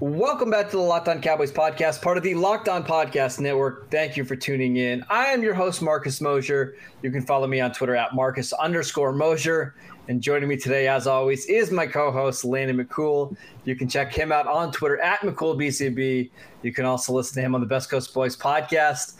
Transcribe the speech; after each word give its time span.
Welcome 0.00 0.48
back 0.48 0.70
to 0.70 0.76
the 0.76 0.82
Locked 0.82 1.08
On 1.08 1.20
Cowboys 1.20 1.50
podcast, 1.50 2.00
part 2.00 2.16
of 2.16 2.22
the 2.22 2.32
Locked 2.36 2.68
On 2.68 2.84
Podcast 2.84 3.40
Network. 3.40 3.90
Thank 3.90 4.16
you 4.16 4.24
for 4.24 4.36
tuning 4.36 4.76
in. 4.76 5.04
I 5.10 5.26
am 5.26 5.42
your 5.42 5.54
host, 5.54 5.82
Marcus 5.82 6.20
Mosher. 6.20 6.76
You 7.02 7.10
can 7.10 7.26
follow 7.26 7.48
me 7.48 7.58
on 7.58 7.72
Twitter 7.72 7.96
at 7.96 8.14
Marcus 8.14 8.52
underscore 8.52 9.12
Mosher. 9.12 9.74
And 10.06 10.22
joining 10.22 10.48
me 10.48 10.56
today, 10.56 10.86
as 10.86 11.08
always, 11.08 11.46
is 11.46 11.72
my 11.72 11.84
co-host 11.84 12.44
Landon 12.44 12.76
McCool. 12.78 13.36
You 13.64 13.74
can 13.74 13.88
check 13.88 14.14
him 14.14 14.30
out 14.30 14.46
on 14.46 14.70
Twitter 14.70 15.00
at 15.00 15.18
McCoolBCB. 15.22 16.30
You 16.62 16.72
can 16.72 16.84
also 16.84 17.12
listen 17.12 17.34
to 17.34 17.40
him 17.40 17.56
on 17.56 17.60
the 17.60 17.66
Best 17.66 17.90
Coast 17.90 18.14
Boys 18.14 18.36
podcast. 18.36 19.14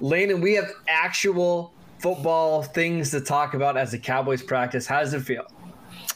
Landon, 0.00 0.40
we 0.40 0.54
have 0.54 0.68
actual 0.88 1.72
football 2.00 2.64
things 2.64 3.12
to 3.12 3.20
talk 3.20 3.54
about 3.54 3.76
as 3.76 3.92
the 3.92 3.98
Cowboys 3.98 4.42
practice. 4.42 4.84
How 4.84 4.98
does 4.98 5.14
it 5.14 5.20
feel? 5.20 5.46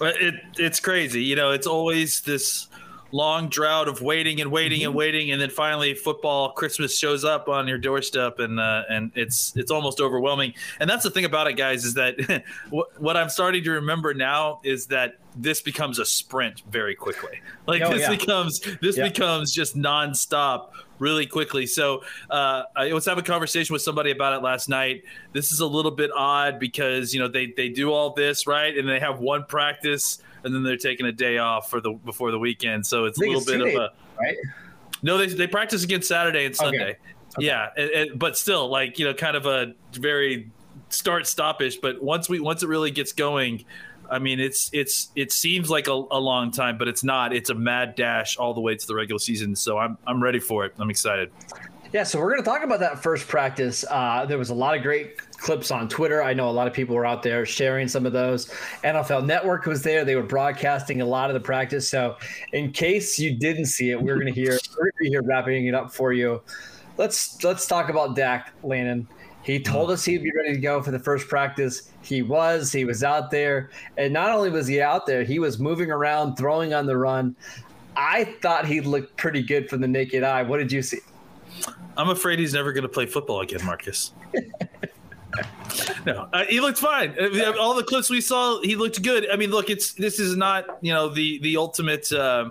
It 0.00 0.34
it's 0.56 0.80
crazy. 0.80 1.22
You 1.22 1.36
know, 1.36 1.52
it's 1.52 1.68
always 1.68 2.22
this 2.22 2.66
long 3.10 3.48
drought 3.48 3.88
of 3.88 4.02
waiting 4.02 4.40
and 4.40 4.50
waiting 4.52 4.84
and 4.84 4.94
waiting, 4.94 5.30
and 5.30 5.40
then 5.40 5.48
finally 5.50 5.94
football 5.94 6.52
Christmas 6.52 6.98
shows 6.98 7.24
up 7.24 7.48
on 7.48 7.66
your 7.66 7.78
doorstep, 7.78 8.38
and 8.38 8.60
uh, 8.60 8.82
and 8.90 9.12
it's 9.14 9.56
it's 9.56 9.70
almost 9.70 10.00
overwhelming. 10.00 10.54
And 10.80 10.88
that's 10.90 11.04
the 11.04 11.10
thing 11.10 11.24
about 11.24 11.46
it, 11.46 11.54
guys, 11.54 11.84
is 11.84 11.94
that 11.94 12.44
what, 12.70 13.00
what 13.00 13.16
I'm 13.16 13.28
starting 13.30 13.64
to 13.64 13.70
remember 13.72 14.12
now 14.14 14.60
is 14.64 14.86
that 14.86 15.18
this 15.36 15.60
becomes 15.60 15.98
a 15.98 16.04
sprint 16.04 16.62
very 16.70 16.94
quickly. 16.94 17.40
Like 17.66 17.82
Oh, 17.82 17.92
this 17.92 18.02
yeah. 18.02 18.10
becomes 18.10 18.60
this 18.80 18.96
Yeah. 18.96 19.08
becomes 19.08 19.52
just 19.52 19.76
nonstop 19.76 20.70
really 20.98 21.26
quickly. 21.26 21.64
So 21.64 22.02
uh, 22.28 22.64
I 22.74 22.92
was 22.92 23.04
having 23.06 23.22
a 23.22 23.26
conversation 23.26 23.72
with 23.72 23.82
somebody 23.82 24.10
about 24.10 24.32
it 24.32 24.42
last 24.42 24.68
night. 24.68 25.04
This 25.32 25.52
is 25.52 25.60
a 25.60 25.66
little 25.66 25.92
bit 25.92 26.10
odd 26.14 26.58
because 26.58 27.14
you 27.14 27.20
know 27.20 27.28
they 27.28 27.52
they 27.56 27.68
do 27.68 27.92
all 27.92 28.14
this 28.14 28.46
right, 28.46 28.76
and 28.76 28.88
they 28.88 28.98
have 28.98 29.20
one 29.20 29.44
practice, 29.44 30.18
and 30.44 30.54
then 30.54 30.62
they're 30.62 30.76
taking 30.76 31.06
a 31.06 31.12
day 31.12 31.38
off 31.38 31.70
for 31.70 31.80
the 31.80 31.92
before 31.92 32.30
the 32.30 32.38
weekend. 32.38 32.86
So 32.86 33.04
it's 33.04 33.18
a 33.18 33.20
little 33.20 33.36
it's 33.36 33.50
bit 33.50 33.60
of 33.60 33.68
a 33.68 33.92
right? 34.20 34.36
no. 35.02 35.18
They 35.18 35.26
they 35.26 35.46
practice 35.46 35.84
again 35.84 36.02
Saturday 36.02 36.46
and 36.46 36.54
Sunday. 36.56 36.96
Yeah, 37.38 37.68
and, 37.76 37.90
and- 37.90 38.18
but 38.18 38.36
still, 38.36 38.68
like 38.68 38.98
you 38.98 39.04
know, 39.04 39.14
kind 39.14 39.36
of 39.36 39.46
a 39.46 39.74
very 39.92 40.50
start 40.88 41.24
stopish. 41.24 41.80
But 41.80 42.02
once 42.02 42.28
we 42.28 42.40
once 42.40 42.62
it 42.62 42.68
really 42.68 42.90
gets 42.90 43.12
going. 43.12 43.64
I 44.10 44.18
mean, 44.20 44.40
it's 44.40 44.70
it's 44.72 45.08
it 45.14 45.32
seems 45.32 45.68
like 45.68 45.86
a, 45.86 45.92
a 45.92 46.18
long 46.18 46.50
time, 46.50 46.78
but 46.78 46.88
it's 46.88 47.04
not. 47.04 47.34
It's 47.34 47.50
a 47.50 47.54
mad 47.54 47.94
dash 47.94 48.38
all 48.38 48.54
the 48.54 48.60
way 48.62 48.74
to 48.74 48.86
the 48.86 48.94
regular 48.94 49.18
season. 49.18 49.54
So 49.54 49.76
I'm 49.76 49.98
I'm 50.06 50.22
ready 50.22 50.40
for 50.40 50.64
it. 50.64 50.72
I'm 50.78 50.88
excited. 50.88 51.30
Yeah, 51.90 52.02
so 52.02 52.18
we're 52.18 52.28
going 52.30 52.42
to 52.42 52.44
talk 52.44 52.62
about 52.62 52.80
that 52.80 53.02
first 53.02 53.26
practice. 53.28 53.82
Uh, 53.88 54.26
there 54.26 54.36
was 54.36 54.50
a 54.50 54.54
lot 54.54 54.76
of 54.76 54.82
great 54.82 55.16
clips 55.38 55.70
on 55.70 55.88
Twitter. 55.88 56.22
I 56.22 56.34
know 56.34 56.50
a 56.50 56.52
lot 56.52 56.66
of 56.66 56.74
people 56.74 56.94
were 56.94 57.06
out 57.06 57.22
there 57.22 57.46
sharing 57.46 57.88
some 57.88 58.04
of 58.04 58.12
those. 58.12 58.50
NFL 58.84 59.24
Network 59.24 59.64
was 59.64 59.82
there; 59.82 60.04
they 60.04 60.14
were 60.14 60.22
broadcasting 60.22 61.00
a 61.00 61.06
lot 61.06 61.30
of 61.30 61.34
the 61.34 61.40
practice. 61.40 61.88
So, 61.88 62.16
in 62.52 62.72
case 62.72 63.18
you 63.18 63.38
didn't 63.38 63.66
see 63.66 63.90
it, 63.90 64.02
we're 64.02 64.16
going 64.16 64.26
to 64.26 64.38
hear 64.38 64.58
we're 64.76 64.82
going 64.82 64.92
to 64.92 65.02
be 65.04 65.08
here 65.08 65.22
wrapping 65.22 65.66
it 65.66 65.74
up 65.74 65.90
for 65.90 66.12
you. 66.12 66.42
Let's 66.98 67.42
let's 67.42 67.66
talk 67.66 67.88
about 67.88 68.14
Dak 68.14 68.52
Landon. 68.62 69.08
He 69.42 69.58
told 69.58 69.90
us 69.90 70.04
he'd 70.04 70.22
be 70.22 70.32
ready 70.36 70.52
to 70.52 70.60
go 70.60 70.82
for 70.82 70.90
the 70.90 70.98
first 70.98 71.26
practice. 71.26 71.90
He 72.02 72.20
was. 72.20 72.70
He 72.70 72.84
was 72.84 73.02
out 73.02 73.30
there, 73.30 73.70
and 73.96 74.12
not 74.12 74.30
only 74.30 74.50
was 74.50 74.66
he 74.66 74.82
out 74.82 75.06
there, 75.06 75.24
he 75.24 75.38
was 75.38 75.58
moving 75.58 75.90
around, 75.90 76.36
throwing 76.36 76.74
on 76.74 76.84
the 76.84 76.98
run. 76.98 77.34
I 77.96 78.24
thought 78.42 78.66
he 78.66 78.82
looked 78.82 79.16
pretty 79.16 79.42
good 79.42 79.70
from 79.70 79.80
the 79.80 79.88
naked 79.88 80.22
eye. 80.22 80.42
What 80.42 80.58
did 80.58 80.70
you 80.70 80.82
see? 80.82 80.98
I'm 81.96 82.10
afraid 82.10 82.38
he's 82.38 82.54
never 82.54 82.72
going 82.72 82.82
to 82.82 82.88
play 82.88 83.06
football 83.06 83.40
again, 83.40 83.64
Marcus. 83.64 84.12
no, 86.06 86.28
uh, 86.32 86.44
he 86.48 86.60
looked 86.60 86.78
fine. 86.78 87.14
Uh, 87.20 87.52
All 87.58 87.74
the 87.74 87.84
clips 87.84 88.08
we 88.08 88.20
saw, 88.20 88.60
he 88.62 88.76
looked 88.76 89.02
good. 89.02 89.28
I 89.30 89.36
mean, 89.36 89.50
look, 89.50 89.68
it's 89.68 89.92
this 89.92 90.18
is 90.18 90.36
not 90.36 90.78
you 90.80 90.92
know 90.92 91.08
the 91.08 91.38
the 91.40 91.56
ultimate. 91.56 92.10
Uh, 92.12 92.50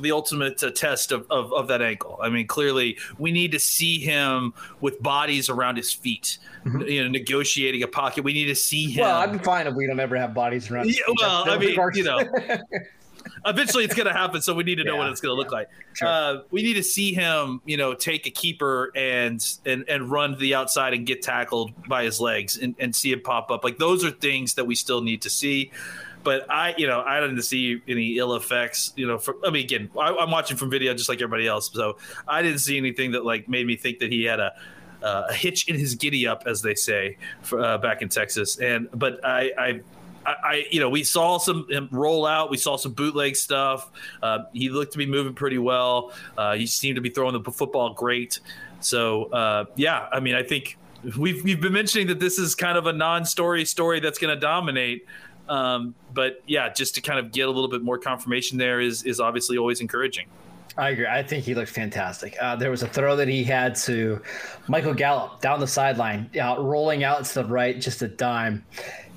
the 0.00 0.12
ultimate 0.12 0.62
uh, 0.62 0.70
test 0.70 1.12
of, 1.12 1.26
of, 1.30 1.52
of 1.52 1.68
that 1.68 1.80
ankle. 1.80 2.18
I 2.22 2.28
mean, 2.28 2.46
clearly, 2.46 2.98
we 3.18 3.32
need 3.32 3.52
to 3.52 3.58
see 3.58 3.98
him 3.98 4.52
with 4.80 5.02
bodies 5.02 5.48
around 5.48 5.76
his 5.76 5.92
feet, 5.92 6.38
you 6.86 7.02
know, 7.02 7.08
negotiating 7.08 7.82
a 7.82 7.86
pocket. 7.86 8.24
We 8.24 8.32
need 8.32 8.46
to 8.46 8.54
see 8.54 8.90
him. 8.90 9.02
Well, 9.02 9.16
I'm 9.20 9.38
fine 9.38 9.66
if 9.66 9.74
we 9.74 9.86
don't 9.86 10.00
ever 10.00 10.16
have 10.16 10.34
bodies 10.34 10.70
around. 10.70 10.90
Yeah, 10.90 11.00
well, 11.20 11.50
I 11.50 11.58
mean, 11.58 11.78
you 11.94 12.04
know. 12.04 12.20
eventually 13.46 13.84
it's 13.84 13.94
going 13.94 14.06
to 14.06 14.12
happen 14.12 14.40
so 14.40 14.54
we 14.54 14.64
need 14.64 14.76
to 14.76 14.84
know 14.84 14.96
what 14.96 15.08
it's 15.08 15.20
going 15.20 15.30
to 15.34 15.36
look 15.36 15.52
like 15.52 15.68
Sure. 15.92 16.08
uh, 16.08 16.36
we 16.50 16.62
need 16.62 16.74
to 16.74 16.82
see 16.82 17.12
him 17.12 17.60
you 17.64 17.76
know 17.76 17.94
take 17.94 18.26
a 18.26 18.30
keeper 18.30 18.92
and 18.94 19.44
and 19.64 19.84
and 19.88 20.10
run 20.10 20.32
to 20.32 20.36
the 20.36 20.54
outside 20.54 20.94
and 20.94 21.06
get 21.06 21.22
tackled 21.22 21.72
by 21.88 22.04
his 22.04 22.20
legs 22.20 22.58
and, 22.58 22.74
and 22.78 22.94
see 22.94 23.12
him 23.12 23.20
pop 23.22 23.50
up 23.50 23.64
like 23.64 23.78
those 23.78 24.04
are 24.04 24.10
things 24.10 24.54
that 24.54 24.66
we 24.66 24.74
still 24.74 25.00
need 25.02 25.22
to 25.22 25.30
see 25.30 25.70
but 26.22 26.50
I, 26.50 26.74
you 26.76 26.86
know, 26.86 27.00
I 27.00 27.18
didn't 27.20 27.40
see 27.40 27.80
any 27.88 28.18
ill 28.18 28.34
effects. 28.34 28.92
You 28.94 29.06
know, 29.06 29.16
for, 29.16 29.36
I 29.42 29.48
mean, 29.48 29.64
again, 29.64 29.90
I, 29.98 30.14
I'm 30.14 30.30
watching 30.30 30.58
from 30.58 30.68
video 30.68 30.92
just 30.92 31.08
like 31.08 31.22
everybody 31.22 31.48
else, 31.48 31.70
so 31.72 31.96
I 32.28 32.42
didn't 32.42 32.58
see 32.58 32.76
anything 32.76 33.12
that 33.12 33.24
like 33.24 33.48
made 33.48 33.66
me 33.66 33.76
think 33.76 34.00
that 34.00 34.12
he 34.12 34.24
had 34.24 34.38
a 34.38 34.52
uh, 35.02 35.28
a 35.30 35.32
hitch 35.32 35.66
in 35.68 35.76
his 35.76 35.94
giddy 35.94 36.26
up, 36.26 36.42
as 36.46 36.60
they 36.60 36.74
say, 36.74 37.16
for, 37.40 37.62
uh, 37.62 37.78
back 37.78 38.02
in 38.02 38.08
Texas. 38.10 38.58
And 38.58 38.88
but 38.92 39.24
I, 39.24 39.50
I, 39.58 39.80
I, 40.26 40.34
I, 40.42 40.66
you 40.70 40.80
know, 40.80 40.88
we 40.88 41.02
saw 41.02 41.38
some 41.38 41.66
him 41.68 41.88
roll 41.90 42.26
out. 42.26 42.50
We 42.50 42.56
saw 42.56 42.76
some 42.76 42.92
bootleg 42.92 43.36
stuff. 43.36 43.90
Uh, 44.22 44.40
he 44.52 44.68
looked 44.68 44.92
to 44.92 44.98
be 44.98 45.06
moving 45.06 45.34
pretty 45.34 45.58
well. 45.58 46.12
Uh, 46.36 46.54
he 46.54 46.66
seemed 46.66 46.96
to 46.96 47.02
be 47.02 47.10
throwing 47.10 47.40
the 47.40 47.50
football 47.50 47.94
great. 47.94 48.40
So 48.80 49.24
uh, 49.26 49.66
yeah, 49.76 50.08
I 50.12 50.20
mean, 50.20 50.34
I 50.34 50.42
think 50.42 50.78
we've 51.18 51.42
we've 51.42 51.60
been 51.60 51.72
mentioning 51.72 52.06
that 52.08 52.20
this 52.20 52.38
is 52.38 52.54
kind 52.54 52.76
of 52.76 52.86
a 52.86 52.92
non-story 52.92 53.64
story 53.64 54.00
that's 54.00 54.18
going 54.18 54.34
to 54.34 54.40
dominate. 54.40 55.06
Um, 55.48 55.94
but 56.14 56.42
yeah, 56.46 56.72
just 56.72 56.94
to 56.94 57.00
kind 57.00 57.18
of 57.18 57.32
get 57.32 57.48
a 57.48 57.50
little 57.50 57.68
bit 57.68 57.82
more 57.82 57.98
confirmation 57.98 58.58
there 58.58 58.80
is 58.80 59.02
is 59.02 59.20
obviously 59.20 59.58
always 59.58 59.80
encouraging. 59.80 60.26
I 60.76 60.90
agree. 60.90 61.06
I 61.06 61.22
think 61.22 61.44
he 61.44 61.54
looked 61.54 61.72
fantastic. 61.72 62.36
Uh, 62.40 62.54
there 62.56 62.70
was 62.70 62.82
a 62.82 62.88
throw 62.88 63.16
that 63.16 63.28
he 63.28 63.42
had 63.42 63.74
to 63.76 64.22
Michael 64.68 64.94
Gallup 64.94 65.40
down 65.40 65.58
the 65.60 65.66
sideline, 65.66 66.30
uh, 66.40 66.56
rolling 66.58 67.02
out 67.02 67.24
to 67.24 67.34
the 67.34 67.44
right, 67.44 67.78
just 67.80 68.02
a 68.02 68.08
dime. 68.08 68.64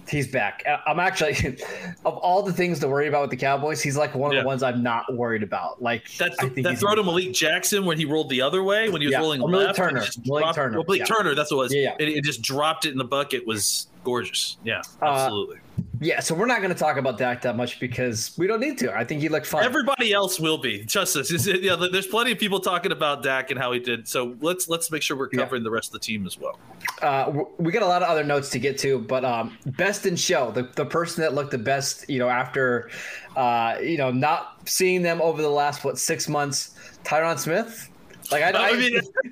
He's 0.09 0.28
back. 0.28 0.64
Uh, 0.68 0.78
I'm 0.86 1.00
actually, 1.00 1.58
of 2.06 2.18
all 2.18 2.44
the 2.44 2.52
things 2.53 2.80
to 2.80 2.88
worry 2.88 3.08
about 3.08 3.22
with 3.22 3.30
the 3.30 3.38
Cowboys, 3.38 3.81
he's 3.81 3.96
like 3.97 4.14
one 4.16 4.31
of 4.31 4.36
Yeah. 4.36 4.41
the 4.41 4.47
ones 4.47 4.62
I'm 4.64 4.84
not 4.84 5.14
worried 5.16 5.44
about. 5.44 5.81
Like 5.81 6.08
That, 6.18 6.34
I 6.40 6.50
think 6.50 6.68
that 6.68 6.78
throw 6.78 6.96
to 6.96 7.03
Malik 7.03 7.31
Jackson 7.34 7.86
when 7.86 7.97
he 7.97 8.06
rolled 8.06 8.30
the 8.30 8.42
other 8.42 8.63
way 8.63 8.90
when 8.90 9.02
he 9.02 9.08
was 9.08 9.13
Yeah, 9.13 9.19
rolling 9.19 9.42
or 9.42 9.50
Malik 9.50 9.68
left, 9.68 9.78
Turner. 9.78 10.06
Malik 10.25 10.44
dropped- 10.44 10.56
Turner, 10.56 10.78
Malik 10.86 11.00
yeah. 11.00 11.06
Turner, 11.06 11.36
that's 11.36 11.52
what 11.52 11.58
it 11.58 11.63
was. 11.63 11.74
Yeah, 11.74 11.96
yeah. 12.00 12.06
It, 12.08 12.09
it 12.18 12.24
just 12.24 12.42
dropped 12.42 12.86
it 12.86 12.92
in 12.92 12.97
the 12.97 13.06
bucket. 13.06 13.47
Was 13.47 13.88
gorgeous. 14.03 14.58
Yeah, 14.64 14.81
Uh, 15.02 15.06
absolutely. 15.06 15.58
Yeah, 16.00 16.19
so 16.19 16.36
we're 16.36 16.47
not 16.47 16.58
going 16.62 16.74
to 16.74 16.78
talk 16.78 16.97
about 16.97 17.18
Dak 17.18 17.41
that 17.44 17.56
much 17.56 17.80
because 17.80 18.36
we 18.38 18.46
don't 18.46 18.59
need 18.59 18.78
to. 18.80 18.94
I 18.96 19.06
think 19.06 19.22
he 19.22 19.30
looked 19.30 19.46
fine. 19.47 19.64
Everybody 19.64 20.12
else 20.12 20.38
will 20.40 20.58
be. 20.58 20.84
Trust 20.86 21.16
us. 21.16 21.31
It's- 21.34 21.47
yeah, 21.62 21.75
there's 21.91 22.08
plenty 22.08 22.31
of 22.34 22.38
people 22.40 22.59
talking 22.59 22.92
about 22.92 23.24
Dak 23.24 23.52
and 23.52 23.59
how 23.59 23.72
he 23.72 23.80
did. 23.80 24.08
So 24.08 24.36
let's 24.42 24.68
let's 24.68 24.92
make 24.92 25.02
sure 25.02 25.16
we're 25.18 25.30
Yeah. 25.31 25.40
covering 25.44 25.63
the 25.63 25.72
rest 25.72 25.90
of 25.90 25.94
the 25.94 26.00
team 26.06 26.25
as 26.28 26.38
well. 26.38 26.59
uh, 27.02 27.31
we 27.58 27.72
got 27.72 27.84
a 27.84 27.88
lot 27.88 28.01
of 28.04 28.10
other 28.10 28.24
notes 28.24 28.50
to 28.51 28.60
get 28.60 28.78
to, 28.80 29.00
but 29.00 29.24
um, 29.25 29.57
best 29.66 30.06
in 30.06 30.16
show, 30.16 30.51
the, 30.51 30.63
the 30.75 30.86
person 30.86 31.22
that 31.22 31.33
looked 31.33 31.51
the 31.51 31.57
best, 31.57 32.10
you 32.10 32.19
know, 32.19 32.30
after, 32.30 32.89
uh, 33.38 33.75
you 33.81 33.98
know, 33.98 34.12
not 34.12 34.60
seeing 34.66 35.01
them 35.01 35.22
over 35.22 35.42
the 35.42 35.50
last 35.50 35.83
what 35.86 35.98
six 35.98 36.28
months, 36.30 36.75
Tyron 37.04 37.38
Smith. 37.39 37.89
Like 38.31 38.44
I, 38.44 38.72
I 38.72 38.74
mean, 38.78 39.00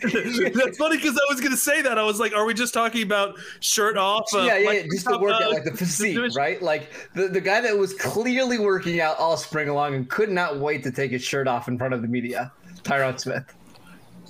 that's 0.54 0.78
funny 0.78 0.98
because 0.98 1.18
I 1.18 1.32
was 1.32 1.40
going 1.40 1.52
to 1.52 1.58
say 1.58 1.82
that. 1.82 1.98
I 1.98 2.04
was 2.04 2.20
like, 2.20 2.34
are 2.34 2.46
we 2.46 2.54
just 2.54 2.74
talking 2.74 3.04
about 3.04 3.38
shirt 3.60 3.98
off? 3.98 4.26
uh, 4.34 4.40
yeah, 4.40 4.58
yeah, 4.58 4.68
like- 4.68 4.78
yeah, 4.84 4.88
just 4.92 5.08
to 5.08 5.18
work 5.18 5.42
uh, 5.42 5.50
like 5.50 5.64
the 5.64 5.76
physique, 5.76 6.36
right? 6.36 6.62
Like 6.62 6.92
the, 7.16 7.28
the 7.28 7.42
guy 7.42 7.62
that 7.62 7.78
was 7.78 7.94
clearly 7.94 8.60
working 8.60 9.00
out 9.00 9.18
all 9.18 9.38
spring 9.38 9.70
long 9.70 9.96
and 9.96 10.10
could 10.10 10.30
not 10.30 10.60
wait 10.60 10.84
to 10.84 10.92
take 10.92 11.12
his 11.12 11.24
shirt 11.24 11.48
off 11.48 11.68
in 11.68 11.78
front 11.78 11.94
of 11.94 12.02
the 12.02 12.08
media, 12.08 12.52
Tyron 12.84 13.20
Smith. 13.20 13.44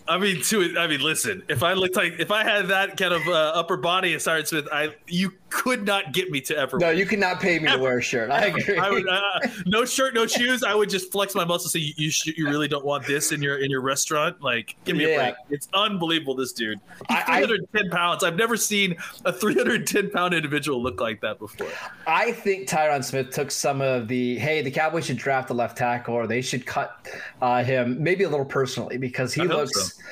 I 0.08 0.18
mean, 0.18 0.42
to 0.44 0.78
I 0.78 0.88
mean, 0.88 1.02
listen. 1.02 1.44
If 1.48 1.64
I 1.64 1.74
looked 1.74 1.96
like 1.96 2.14
if 2.19 2.31
I 2.31 2.44
had 2.44 2.68
that 2.68 2.98
kind 2.98 3.14
of 3.14 3.25
uh, 3.28 3.52
upper 3.56 3.78
body 3.78 4.14
as 4.14 4.25
Tyron 4.25 4.46
Smith, 4.46 4.68
I 4.72 4.96
you 5.07 5.34
could 5.51 5.86
not 5.86 6.13
get 6.13 6.31
me 6.31 6.42
to 6.42 6.57
ever. 6.57 6.80
No, 6.80 6.89
you 6.89 7.06
cannot 7.06 7.39
pay 7.39 7.59
me 7.59 7.69
to 7.69 7.77
wear 7.77 7.98
a 8.00 8.01
shirt. 8.01 8.31
I 8.31 8.45
agree. 8.48 8.77
I 8.80 8.89
would, 8.89 9.07
uh, 9.07 9.19
no 9.65 9.86
shirt, 9.86 10.13
no 10.13 10.25
shoes. 10.25 10.63
I 10.63 10.74
would 10.74 10.89
just 10.89 11.12
flex 11.12 11.36
my 11.36 11.45
muscles. 11.45 11.74
Say 11.74 11.80
you, 11.80 11.94
you, 11.98 12.09
sh- 12.09 12.31
you 12.38 12.48
really 12.50 12.68
don't 12.68 12.86
want 12.86 13.06
this 13.06 13.31
in 13.31 13.42
your 13.42 13.57
in 13.59 13.69
your 13.69 13.81
restaurant. 13.81 14.42
Like, 14.42 14.75
give 14.86 14.95
me 14.98 15.03
Yeah. 15.07 15.09
a 15.09 15.18
break. 15.18 15.36
It's 15.50 15.68
unbelievable. 15.74 16.36
This 16.36 16.53
dude, 16.53 16.80
he's 17.09 17.18
I- 17.18 17.44
I- 17.44 17.45
310 17.45 17.89
pounds. 17.92 18.24
I've 18.24 18.36
never 18.38 18.57
seen 18.57 18.95
a 19.25 19.33
310 19.33 20.09
pound 20.09 20.33
individual 20.33 20.81
look 20.81 21.00
like 21.01 21.21
that 21.21 21.38
before. 21.39 21.68
I 22.07 22.31
think 22.31 22.68
Tyron 22.68 23.04
Smith 23.04 23.30
took 23.31 23.51
some 23.51 23.81
of 23.81 24.07
the 24.07 24.38
hey, 24.39 24.62
the 24.62 24.71
Cowboys 24.71 25.06
should 25.06 25.18
draft 25.18 25.50
a 25.50 25.54
left 25.54 25.77
tackle 25.77 26.15
or 26.15 26.27
they 26.27 26.42
should 26.42 26.65
cut 26.65 27.07
uh, 27.42 27.63
him 27.63 28.01
maybe 28.01 28.24
a 28.24 28.30
little 28.30 28.45
personally 28.45 28.97
because 28.97 29.33
he 29.33 29.42
I 29.42 29.45
looks. 29.45 29.95
so. 29.97 30.04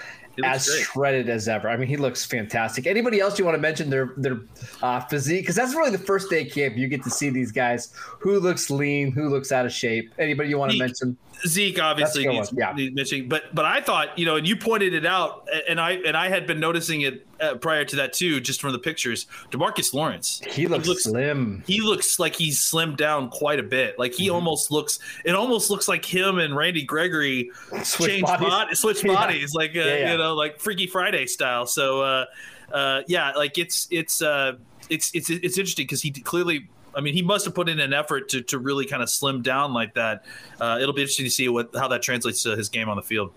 As 0.43 0.67
great. 0.67 0.83
shredded 0.85 1.29
as 1.29 1.47
ever. 1.47 1.69
I 1.69 1.77
mean, 1.77 1.87
he 1.87 1.97
looks 1.97 2.25
fantastic. 2.25 2.87
Anybody 2.87 3.19
else 3.19 3.37
you 3.39 3.45
want 3.45 3.55
to 3.55 3.61
mention 3.61 3.89
their 3.89 4.13
their 4.17 4.39
uh, 4.81 5.01
physique? 5.01 5.43
Because 5.43 5.55
that's 5.55 5.73
really 5.75 5.91
the 5.91 5.97
first 5.97 6.29
day 6.29 6.45
camp. 6.45 6.77
You 6.77 6.87
get 6.87 7.03
to 7.03 7.09
see 7.09 7.29
these 7.29 7.51
guys 7.51 7.93
who 8.19 8.39
looks 8.39 8.69
lean, 8.69 9.11
who 9.11 9.29
looks 9.29 9.51
out 9.51 9.65
of 9.65 9.71
shape. 9.71 10.13
Anybody 10.17 10.49
you 10.49 10.57
want 10.57 10.71
to 10.71 10.77
Zeke. 10.77 10.81
mention? 10.81 11.17
Zeke 11.47 11.79
obviously 11.81 12.25
That's 12.25 12.35
a 12.51 12.51
good 12.51 12.53
needs, 12.53 12.53
yeah. 12.57 12.73
needs 12.73 12.95
mentioning, 12.95 13.29
but 13.29 13.55
but 13.55 13.65
I 13.65 13.81
thought 13.81 14.17
you 14.17 14.25
know, 14.25 14.35
and 14.35 14.47
you 14.47 14.55
pointed 14.57 14.93
it 14.93 15.05
out, 15.05 15.47
and 15.69 15.79
I 15.79 15.91
and 15.91 16.17
I 16.17 16.27
had 16.27 16.45
been 16.47 16.59
noticing 16.59 17.01
it 17.01 17.25
uh, 17.41 17.55
prior 17.55 17.85
to 17.85 17.95
that 17.97 18.13
too, 18.13 18.39
just 18.39 18.61
from 18.61 18.71
the 18.71 18.79
pictures. 18.79 19.25
Demarcus 19.51 19.93
Lawrence, 19.93 20.41
He 20.51 20.67
looks, 20.67 21.03
slim. 21.03 21.63
He 21.67 21.81
looks 21.81 22.19
like 22.19 22.35
he's 22.35 22.59
slimmed 22.59 22.97
down 22.97 23.29
quite 23.29 23.59
a 23.59 23.63
bit. 23.63 23.97
Like 23.99 24.11
Mm-hmm. 24.11 24.23
he 24.23 24.29
almost 24.29 24.71
looks. 24.71 24.99
It 25.25 25.35
almost 25.35 25.69
looks 25.69 25.87
like 25.87 26.03
him 26.05 26.37
and 26.39 26.55
Randy 26.55 26.83
Gregory 26.83 27.51
Switch 27.83 28.09
changed 28.11 28.25
bodies. 28.25 28.49
bod- 28.49 28.77
switch 28.77 29.03
Yeah. 29.05 29.13
bodies, 29.13 29.53
like 29.53 29.71
uh, 29.75 29.79
Yeah, 29.79 29.95
yeah. 29.97 30.11
you 30.13 30.17
know, 30.17 30.35
like 30.35 30.59
Freaky 30.59 30.87
Friday 30.87 31.25
style. 31.25 31.65
So 31.65 32.01
uh, 32.01 32.25
uh, 32.73 33.01
yeah, 33.07 33.31
like 33.31 33.57
it's 33.57 33.87
it's 33.91 34.21
uh, 34.21 34.53
it's 34.89 35.13
it's 35.13 35.29
it's 35.29 35.57
interesting 35.57 35.83
because 35.85 36.01
he 36.01 36.11
clearly. 36.11 36.67
I 36.95 37.01
mean, 37.01 37.13
he 37.13 37.21
must 37.21 37.45
have 37.45 37.55
put 37.55 37.69
in 37.69 37.79
an 37.79 37.93
effort 37.93 38.29
to, 38.29 38.41
to 38.43 38.59
really 38.59 38.85
kind 38.85 39.03
of 39.03 39.09
slim 39.09 39.41
down 39.41 39.73
like 39.73 39.93
that. 39.93 40.25
Uh, 40.59 40.79
it'll 40.81 40.93
be 40.93 41.01
interesting 41.01 41.25
to 41.25 41.31
see 41.31 41.49
what 41.49 41.69
how 41.75 41.87
that 41.87 42.01
translates 42.01 42.43
to 42.43 42.55
his 42.55 42.69
game 42.69 42.89
on 42.89 42.95
the 42.95 43.03
field. 43.03 43.31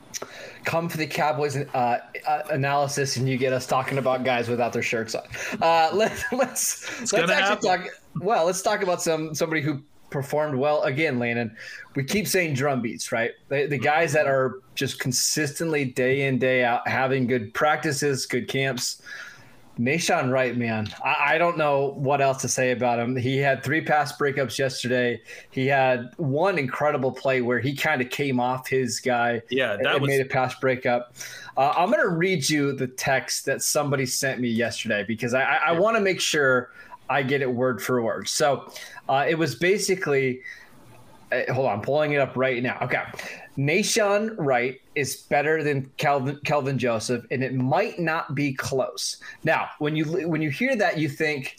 Come 0.64 0.88
for 0.88 0.96
the 0.96 1.06
Cowboys 1.06 1.56
uh, 1.56 1.98
uh, 2.26 2.42
analysis, 2.50 3.16
and 3.16 3.28
you 3.28 3.36
get 3.36 3.52
us 3.52 3.66
talking 3.66 3.98
about 3.98 4.24
guys 4.24 4.48
without 4.48 4.72
their 4.72 4.82
shirts 4.82 5.14
on. 5.14 5.24
Uh, 5.60 5.90
let, 5.94 6.12
let's 6.32 7.12
let's 7.12 7.30
actually 7.30 7.34
happen. 7.34 7.84
talk. 7.84 7.86
Well, 8.20 8.46
let's 8.46 8.62
talk 8.62 8.82
about 8.82 9.02
some 9.02 9.34
somebody 9.34 9.62
who 9.62 9.82
performed 10.12 10.54
well 10.54 10.82
again, 10.82 11.18
Landon. 11.18 11.56
We 11.96 12.04
keep 12.04 12.28
saying 12.28 12.54
drum 12.54 12.82
beats, 12.82 13.10
right? 13.10 13.32
The, 13.48 13.66
the 13.66 13.78
guys 13.78 14.12
that 14.12 14.26
are 14.26 14.60
just 14.74 15.00
consistently 15.00 15.86
day 15.86 16.28
in 16.28 16.38
day 16.38 16.64
out 16.64 16.86
having 16.86 17.26
good 17.26 17.52
practices, 17.54 18.26
good 18.26 18.46
camps. 18.46 19.02
Nahshon 19.78 20.30
Wright, 20.30 20.56
man, 20.56 20.86
I, 21.02 21.34
I 21.34 21.38
don't 21.38 21.56
know 21.56 21.94
what 21.96 22.20
else 22.20 22.42
to 22.42 22.48
say 22.48 22.72
about 22.72 22.98
him. 22.98 23.16
He 23.16 23.38
had 23.38 23.64
three 23.64 23.80
pass 23.80 24.16
breakups 24.16 24.58
yesterday. 24.58 25.22
He 25.50 25.66
had 25.66 26.12
one 26.18 26.58
incredible 26.58 27.10
play 27.10 27.40
where 27.40 27.58
he 27.58 27.74
kind 27.74 28.02
of 28.02 28.10
came 28.10 28.38
off 28.38 28.68
his 28.68 29.00
guy 29.00 29.40
Yeah, 29.48 29.76
that 29.76 29.94
and 29.94 30.02
was 30.02 30.08
made 30.08 30.20
a 30.20 30.26
pass 30.26 30.54
breakup. 30.56 31.14
Uh, 31.56 31.72
I'm 31.74 31.90
going 31.90 32.02
to 32.02 32.10
read 32.10 32.48
you 32.48 32.72
the 32.72 32.86
text 32.86 33.46
that 33.46 33.62
somebody 33.62 34.04
sent 34.04 34.40
me 34.40 34.48
yesterday 34.48 35.04
because 35.08 35.32
I, 35.32 35.42
I, 35.42 35.56
I 35.68 35.72
want 35.72 35.96
to 35.96 36.02
make 36.02 36.20
sure 36.20 36.70
I 37.08 37.22
get 37.22 37.40
it 37.40 37.50
word 37.50 37.82
for 37.82 38.02
word. 38.02 38.28
So 38.28 38.70
uh, 39.08 39.24
it 39.26 39.36
was 39.36 39.54
basically, 39.54 40.42
uh, 41.32 41.50
hold 41.50 41.66
on, 41.66 41.78
I'm 41.78 41.80
pulling 41.80 42.12
it 42.12 42.18
up 42.18 42.36
right 42.36 42.62
now. 42.62 42.76
Okay. 42.82 43.02
Nahshon 43.56 44.34
Wright 44.36 44.81
is 44.94 45.16
better 45.16 45.62
than 45.62 45.90
Calvin, 45.96 46.38
Kelvin 46.44 46.78
Joseph, 46.78 47.24
and 47.30 47.42
it 47.42 47.54
might 47.54 47.98
not 47.98 48.34
be 48.34 48.52
close. 48.52 49.18
Now, 49.44 49.68
when 49.78 49.96
you 49.96 50.04
when 50.28 50.42
you 50.42 50.50
hear 50.50 50.76
that, 50.76 50.98
you 50.98 51.08
think, 51.08 51.56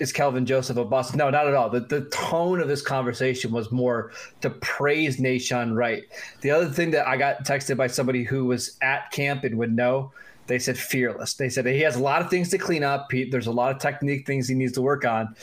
is 0.00 0.12
Kelvin 0.12 0.46
Joseph 0.46 0.76
a 0.76 0.84
bust? 0.84 1.16
No, 1.16 1.30
not 1.30 1.46
at 1.46 1.54
all. 1.54 1.70
The, 1.70 1.80
the 1.80 2.02
tone 2.06 2.60
of 2.60 2.68
this 2.68 2.82
conversation 2.82 3.52
was 3.52 3.70
more 3.72 4.12
to 4.40 4.50
praise 4.50 5.18
Nahshon 5.18 5.74
Wright. 5.74 6.04
The 6.40 6.50
other 6.50 6.68
thing 6.68 6.90
that 6.92 7.06
I 7.06 7.16
got 7.16 7.44
texted 7.44 7.76
by 7.76 7.88
somebody 7.88 8.24
who 8.24 8.46
was 8.46 8.76
at 8.82 9.10
camp 9.10 9.44
and 9.44 9.58
would 9.58 9.74
know, 9.74 10.12
they 10.46 10.58
said 10.58 10.78
fearless. 10.78 11.34
They 11.34 11.48
said 11.48 11.66
he 11.66 11.80
has 11.80 11.96
a 11.96 12.02
lot 12.02 12.22
of 12.22 12.30
things 12.30 12.48
to 12.50 12.58
clean 12.58 12.82
up. 12.82 13.10
He, 13.10 13.24
there's 13.24 13.48
a 13.48 13.52
lot 13.52 13.74
of 13.74 13.80
technique 13.80 14.26
things 14.26 14.48
he 14.48 14.54
needs 14.54 14.72
to 14.72 14.82
work 14.82 15.04
on, 15.04 15.34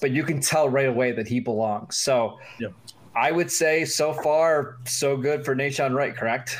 but 0.00 0.10
you 0.10 0.22
can 0.22 0.40
tell 0.40 0.68
right 0.68 0.88
away 0.88 1.12
that 1.12 1.28
he 1.28 1.40
belongs. 1.40 1.96
So 1.96 2.38
Yep. 2.60 2.72
I 3.18 3.32
would 3.32 3.50
say 3.50 3.84
so 3.84 4.12
far 4.12 4.76
so 4.86 5.16
good 5.16 5.44
for 5.44 5.54
Nahshon 5.56 5.94
Wright, 5.94 6.16
correct? 6.16 6.58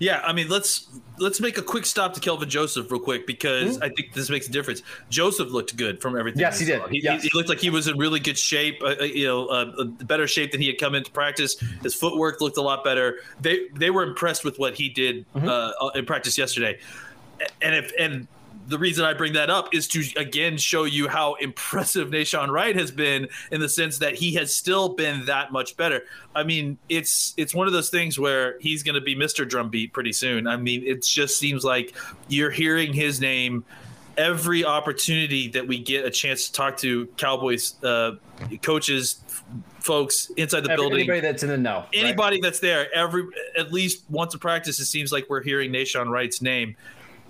Yeah, 0.00 0.20
I 0.24 0.32
mean, 0.32 0.48
let's 0.48 0.88
let's 1.18 1.40
make 1.40 1.56
a 1.56 1.62
quick 1.62 1.86
stop 1.86 2.12
to 2.14 2.20
Kelvin 2.20 2.48
Joseph 2.48 2.90
real 2.90 3.00
quick 3.00 3.26
because 3.28 3.80
I 3.80 3.88
think 3.88 4.12
this 4.12 4.28
makes 4.28 4.48
a 4.48 4.50
difference. 4.50 4.82
Joseph 5.08 5.50
looked 5.50 5.76
good 5.76 6.00
from 6.02 6.18
everything. 6.18 6.40
Yes, 6.40 6.58
he 6.58 6.66
did. 6.66 6.82
He, 6.90 7.00
Yes. 7.02 7.22
he 7.22 7.30
looked 7.32 7.48
like 7.48 7.60
he 7.60 7.70
was 7.70 7.86
in 7.86 7.96
really 7.96 8.18
good 8.20 8.36
shape. 8.38 8.80
Uh, 8.82 8.96
uh, 9.00 9.04
you 9.04 9.26
know, 9.26 9.46
uh, 9.46 9.72
uh, 9.78 9.84
better 10.04 10.26
shape 10.26 10.50
than 10.52 10.60
he 10.60 10.66
had 10.66 10.78
come 10.78 10.94
into 10.96 11.10
practice. 11.12 11.56
His 11.82 11.94
footwork 11.94 12.40
looked 12.40 12.56
a 12.56 12.62
lot 12.62 12.82
better. 12.84 13.20
They 13.40 13.68
they 13.76 13.90
were 13.90 14.02
impressed 14.02 14.44
with 14.44 14.58
what 14.58 14.74
he 14.74 14.88
did 14.88 15.24
Mm-hmm. 15.34 15.48
uh, 15.48 15.88
in 15.94 16.04
practice 16.06 16.36
yesterday. 16.36 16.78
And 17.62 17.74
if 17.74 17.92
and 17.98 18.26
the 18.68 18.78
reason 18.78 19.04
I 19.04 19.14
bring 19.14 19.32
that 19.32 19.50
up 19.50 19.74
is 19.74 19.88
to 19.88 20.04
again 20.16 20.56
show 20.58 20.84
you 20.84 21.08
how 21.08 21.34
impressive 21.34 22.08
Nahshon 22.10 22.48
Wright 22.50 22.76
has 22.76 22.90
been 22.90 23.28
in 23.50 23.60
the 23.60 23.68
sense 23.68 23.98
that 23.98 24.14
he 24.14 24.34
has 24.34 24.54
still 24.54 24.90
been 24.90 25.24
that 25.24 25.50
much 25.50 25.76
better. 25.76 26.02
I 26.34 26.44
mean, 26.44 26.78
it's 26.88 27.34
it's 27.36 27.54
one 27.54 27.66
of 27.66 27.72
those 27.72 27.90
things 27.90 28.18
where 28.18 28.58
he's 28.60 28.82
going 28.82 28.94
to 28.94 29.00
be 29.00 29.16
Mr. 29.16 29.48
Drumbeat 29.48 29.92
pretty 29.92 30.12
soon. 30.12 30.46
I 30.46 30.56
mean, 30.56 30.84
it 30.86 31.02
just 31.02 31.38
seems 31.38 31.64
like 31.64 31.96
you're 32.28 32.50
hearing 32.50 32.92
his 32.92 33.20
name 33.20 33.64
every 34.16 34.64
opportunity 34.64 35.48
that 35.48 35.66
we 35.66 35.78
get 35.78 36.04
a 36.04 36.10
chance 36.10 36.46
to 36.48 36.52
talk 36.52 36.76
to 36.76 37.06
Cowboys 37.16 37.82
uh, 37.84 38.16
coaches, 38.62 39.22
folks 39.80 40.30
inside 40.36 40.64
the 40.64 40.72
Every- 40.72 40.76
building 40.82 40.98
Anybody 41.00 41.20
that's 41.20 41.42
in 41.42 41.48
the 41.48 41.56
know. 41.56 41.78
right? 41.78 41.88
anybody 41.94 42.40
that's 42.42 42.58
there 42.60 42.92
every 42.94 43.24
at 43.56 43.72
least 43.72 44.02
once 44.10 44.34
a 44.34 44.38
practice 44.38 44.78
it 44.80 44.84
seems 44.86 45.12
like 45.12 45.26
we're 45.30 45.42
hearing 45.42 45.72
Nahshon 45.72 46.08
Wright's 46.10 46.42
name 46.42 46.76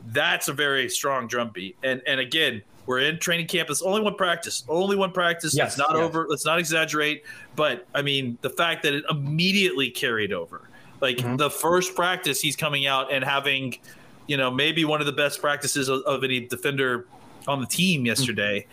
that's 0.07 0.49
a 0.49 0.53
very 0.53 0.89
strong 0.89 1.27
drum 1.27 1.51
beat. 1.53 1.77
And 1.83 2.03
and 2.07 2.21
again 2.21 2.63
we're 2.87 3.01
in 3.01 3.19
training 3.19 3.47
camp. 3.47 3.69
It's 3.69 3.83
only 3.83 4.01
one 4.01 4.15
practice 4.15 4.65
only 4.69 4.97
one 4.97 5.13
practice. 5.13 5.55
Yes, 5.55 5.79
let's 5.79 5.91
not 5.91 5.99
yes. 5.99 6.07
over 6.07 6.27
let's 6.29 6.45
not 6.45 6.59
exaggerate. 6.59 7.25
But 7.57 7.87
i 7.95 8.03
mean 8.03 8.39
the 8.41 8.51
fact 8.51 8.83
that 8.85 8.95
it 8.95 9.05
immediately 9.11 9.91
carried 9.91 10.33
over. 10.33 10.69
Like 11.01 11.19
Mm-hmm. 11.19 11.37
the 11.37 11.51
first 11.51 11.95
practice 11.95 12.41
he's 12.41 12.57
coming 12.57 12.87
out 12.87 13.13
and 13.13 13.25
having 13.25 13.79
you 14.27 14.37
know 14.37 14.51
maybe 14.51 14.85
one 14.85 15.01
of 15.01 15.07
the 15.07 15.13
best 15.13 15.41
practices 15.41 15.89
of, 15.89 16.03
of 16.03 16.25
any 16.25 16.41
defender 16.41 17.07
on 17.47 17.61
the 17.61 17.67
team 17.67 18.05
yesterday. 18.07 18.67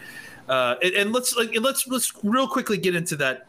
Uh, 0.48 0.76
and, 0.84 0.94
and 0.94 1.14
let's 1.14 1.36
like 1.36 1.54
and 1.56 1.64
let's 1.64 1.88
let's 1.88 2.14
real 2.24 2.48
quickly 2.48 2.78
get 2.78 2.96
into 2.96 3.16
that 3.16 3.48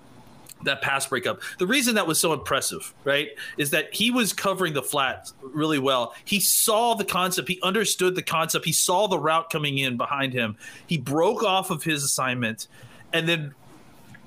that 0.64 0.80
pass 0.82 1.06
breakup. 1.06 1.40
The 1.58 1.66
reason 1.66 1.94
that 1.96 2.06
was 2.06 2.18
so 2.18 2.32
impressive, 2.32 2.92
right, 3.04 3.28
is 3.58 3.70
that 3.70 3.92
he 3.94 4.10
was 4.10 4.32
covering 4.32 4.72
the 4.72 4.82
flat 4.82 5.30
really 5.42 5.78
well. 5.78 6.14
He 6.24 6.40
saw 6.40 6.94
the 6.94 7.04
concept, 7.04 7.48
he 7.48 7.60
understood 7.62 8.14
the 8.14 8.22
concept, 8.22 8.64
he 8.64 8.72
saw 8.72 9.06
the 9.06 9.18
route 9.18 9.50
coming 9.50 9.78
in 9.78 9.96
behind 9.96 10.32
him. 10.32 10.56
He 10.86 10.96
broke 10.98 11.42
off 11.42 11.70
of 11.70 11.82
his 11.84 12.02
assignment, 12.04 12.68
and 13.12 13.28
then 13.28 13.54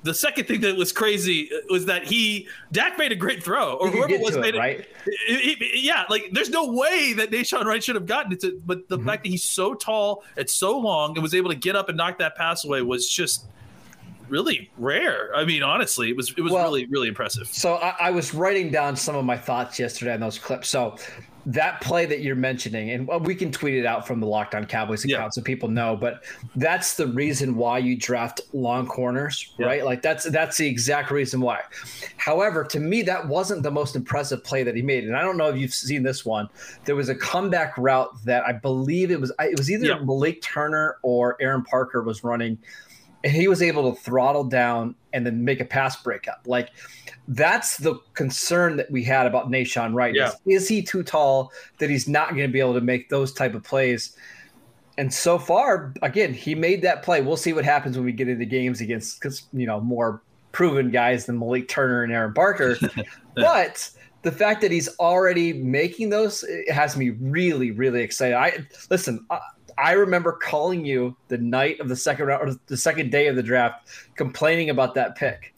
the 0.02 0.14
second 0.14 0.46
thing 0.46 0.62
that 0.62 0.76
was 0.76 0.92
crazy 0.92 1.50
was 1.68 1.84
that 1.84 2.04
he 2.04 2.48
Dak 2.72 2.96
made 2.96 3.12
a 3.12 3.16
great 3.16 3.42
throw, 3.42 3.74
or 3.74 3.90
whoever 3.90 4.16
was 4.18 4.30
to 4.34 4.38
it, 4.38 4.40
made 4.40 4.54
right? 4.56 4.80
it, 5.06 5.60
it- 5.60 5.80
yeah, 5.82 6.04
like 6.08 6.30
there's 6.32 6.48
no 6.48 6.72
way 6.72 7.12
that 7.14 7.30
Nahshon 7.30 7.64
Wright 7.64 7.84
should 7.84 7.96
have 7.96 8.06
gotten 8.06 8.32
it. 8.32 8.40
To, 8.40 8.58
but 8.64 8.88
the 8.88 8.96
Mm-hmm. 8.96 9.06
fact 9.08 9.24
that 9.24 9.28
he's 9.28 9.44
so 9.44 9.74
tall 9.74 10.24
and 10.38 10.48
so 10.48 10.78
long 10.78 11.12
and 11.16 11.22
was 11.22 11.34
able 11.34 11.50
to 11.50 11.56
get 11.56 11.76
up 11.76 11.88
and 11.90 11.98
knock 11.98 12.18
that 12.18 12.34
pass 12.34 12.64
away 12.64 12.80
was 12.80 13.06
just 13.10 13.44
really 14.30 14.70
rare. 14.78 15.30
I 15.34 15.44
mean, 15.44 15.62
honestly, 15.62 16.08
it 16.10 16.16
was 16.16 16.32
it 16.36 16.40
was 16.40 16.52
Well- 16.52 16.64
really 16.64 16.86
really 16.86 17.08
impressive. 17.08 17.46
So 17.48 17.74
I, 17.76 17.94
I 18.00 18.10
was 18.10 18.32
writing 18.34 18.70
down 18.70 18.96
some 18.96 19.16
of 19.16 19.24
my 19.24 19.36
thoughts 19.36 19.78
yesterday 19.78 20.14
on 20.14 20.20
those 20.20 20.38
clips. 20.38 20.68
So 20.68 20.96
that 21.46 21.80
play 21.80 22.04
that 22.04 22.20
you're 22.20 22.36
mentioning, 22.36 22.90
and 22.90 23.08
we 23.24 23.34
can 23.34 23.50
tweet 23.50 23.74
it 23.74 23.86
out 23.86 24.06
from 24.06 24.20
the 24.20 24.26
Locked 24.26 24.54
On 24.54 24.66
Cowboys 24.66 25.06
account 25.06 25.22
Yeah. 25.22 25.28
so 25.30 25.40
people 25.40 25.70
know. 25.70 25.96
But 25.96 26.22
that's 26.54 26.96
the 26.98 27.06
reason 27.06 27.56
why 27.56 27.78
you 27.78 27.96
draft 27.96 28.42
long 28.52 28.86
corners, 28.86 29.54
Yeah. 29.58 29.64
right? 29.66 29.82
Like 29.84 30.02
that's 30.02 30.24
that's 30.24 30.58
the 30.58 30.66
exact 30.68 31.10
reason 31.10 31.40
why. 31.40 31.60
However, 32.18 32.62
to 32.64 32.78
me, 32.78 33.00
that 33.02 33.26
wasn't 33.26 33.62
the 33.62 33.70
most 33.70 33.96
impressive 33.96 34.44
play 34.44 34.62
that 34.64 34.76
he 34.76 34.82
made, 34.82 35.04
and 35.04 35.16
I 35.16 35.22
don't 35.22 35.38
know 35.38 35.48
if 35.48 35.56
you've 35.56 35.72
seen 35.72 36.02
this 36.02 36.26
one. 36.26 36.46
There 36.84 36.94
was 36.94 37.08
a 37.08 37.14
comeback 37.14 37.72
route 37.78 38.10
that 38.26 38.44
I 38.46 38.52
believe 38.52 39.10
it 39.10 39.18
was 39.18 39.32
it 39.40 39.56
was 39.56 39.70
either 39.70 39.86
Yeah. 39.86 39.98
Malik 40.04 40.42
Turner 40.42 40.98
or 41.02 41.38
Aaron 41.40 41.62
Parker 41.64 42.02
was 42.02 42.22
running 42.22 42.58
and 43.24 43.32
he 43.32 43.48
was 43.48 43.62
able 43.62 43.92
to 43.92 44.00
throttle 44.00 44.44
down 44.44 44.94
and 45.12 45.26
then 45.26 45.44
make 45.44 45.60
a 45.60 45.64
pass 45.64 46.02
breakup. 46.02 46.42
Like 46.46 46.70
that's 47.28 47.76
the 47.78 47.96
concern 48.14 48.76
that 48.76 48.90
we 48.90 49.04
had 49.04 49.26
about 49.26 49.50
Nahshon 49.50 49.94
Wright. 49.94 50.14
Yeah. 50.14 50.28
Is, 50.46 50.62
is 50.62 50.68
he 50.68 50.82
too 50.82 51.02
tall 51.02 51.52
that 51.78 51.90
he's 51.90 52.08
not 52.08 52.30
going 52.30 52.42
to 52.42 52.52
be 52.52 52.60
able 52.60 52.74
to 52.74 52.80
make 52.80 53.08
those 53.08 53.32
type 53.32 53.54
of 53.54 53.62
plays? 53.62 54.16
And 54.98 55.12
so 55.12 55.38
far, 55.38 55.94
again, 56.02 56.34
he 56.34 56.54
made 56.54 56.82
that 56.82 57.02
play. 57.02 57.20
We'll 57.20 57.36
see 57.36 57.52
what 57.52 57.64
happens 57.64 57.96
when 57.96 58.04
we 58.04 58.12
get 58.12 58.28
into 58.28 58.44
games 58.44 58.80
against 58.80 59.20
because 59.20 59.44
you 59.52 59.66
know 59.66 59.80
more 59.80 60.22
proven 60.52 60.90
guys 60.90 61.26
than 61.26 61.38
Malik 61.38 61.68
Turner 61.68 62.02
and 62.02 62.12
Aaron 62.12 62.34
Parker. 62.34 62.76
but 63.34 63.90
the 64.22 64.32
fact 64.32 64.60
that 64.60 64.70
he's 64.70 64.88
already 64.98 65.52
making 65.52 66.10
those 66.10 66.42
it 66.42 66.70
has 66.70 66.96
me 66.96 67.10
really, 67.10 67.70
really 67.70 68.02
excited. 68.02 68.36
I 68.36 68.66
listen. 68.90 69.24
I, 69.30 69.38
I 69.80 69.92
remember 69.92 70.32
calling 70.32 70.84
you 70.84 71.16
the 71.28 71.38
night 71.38 71.80
of 71.80 71.88
the 71.88 71.96
second 71.96 72.26
round 72.26 72.48
or 72.48 72.54
the 72.66 72.76
second 72.76 73.10
day 73.10 73.28
of 73.28 73.36
the 73.36 73.42
draft, 73.42 73.88
complaining 74.16 74.70
about 74.70 74.94
that 74.94 75.16
pick. 75.16 75.54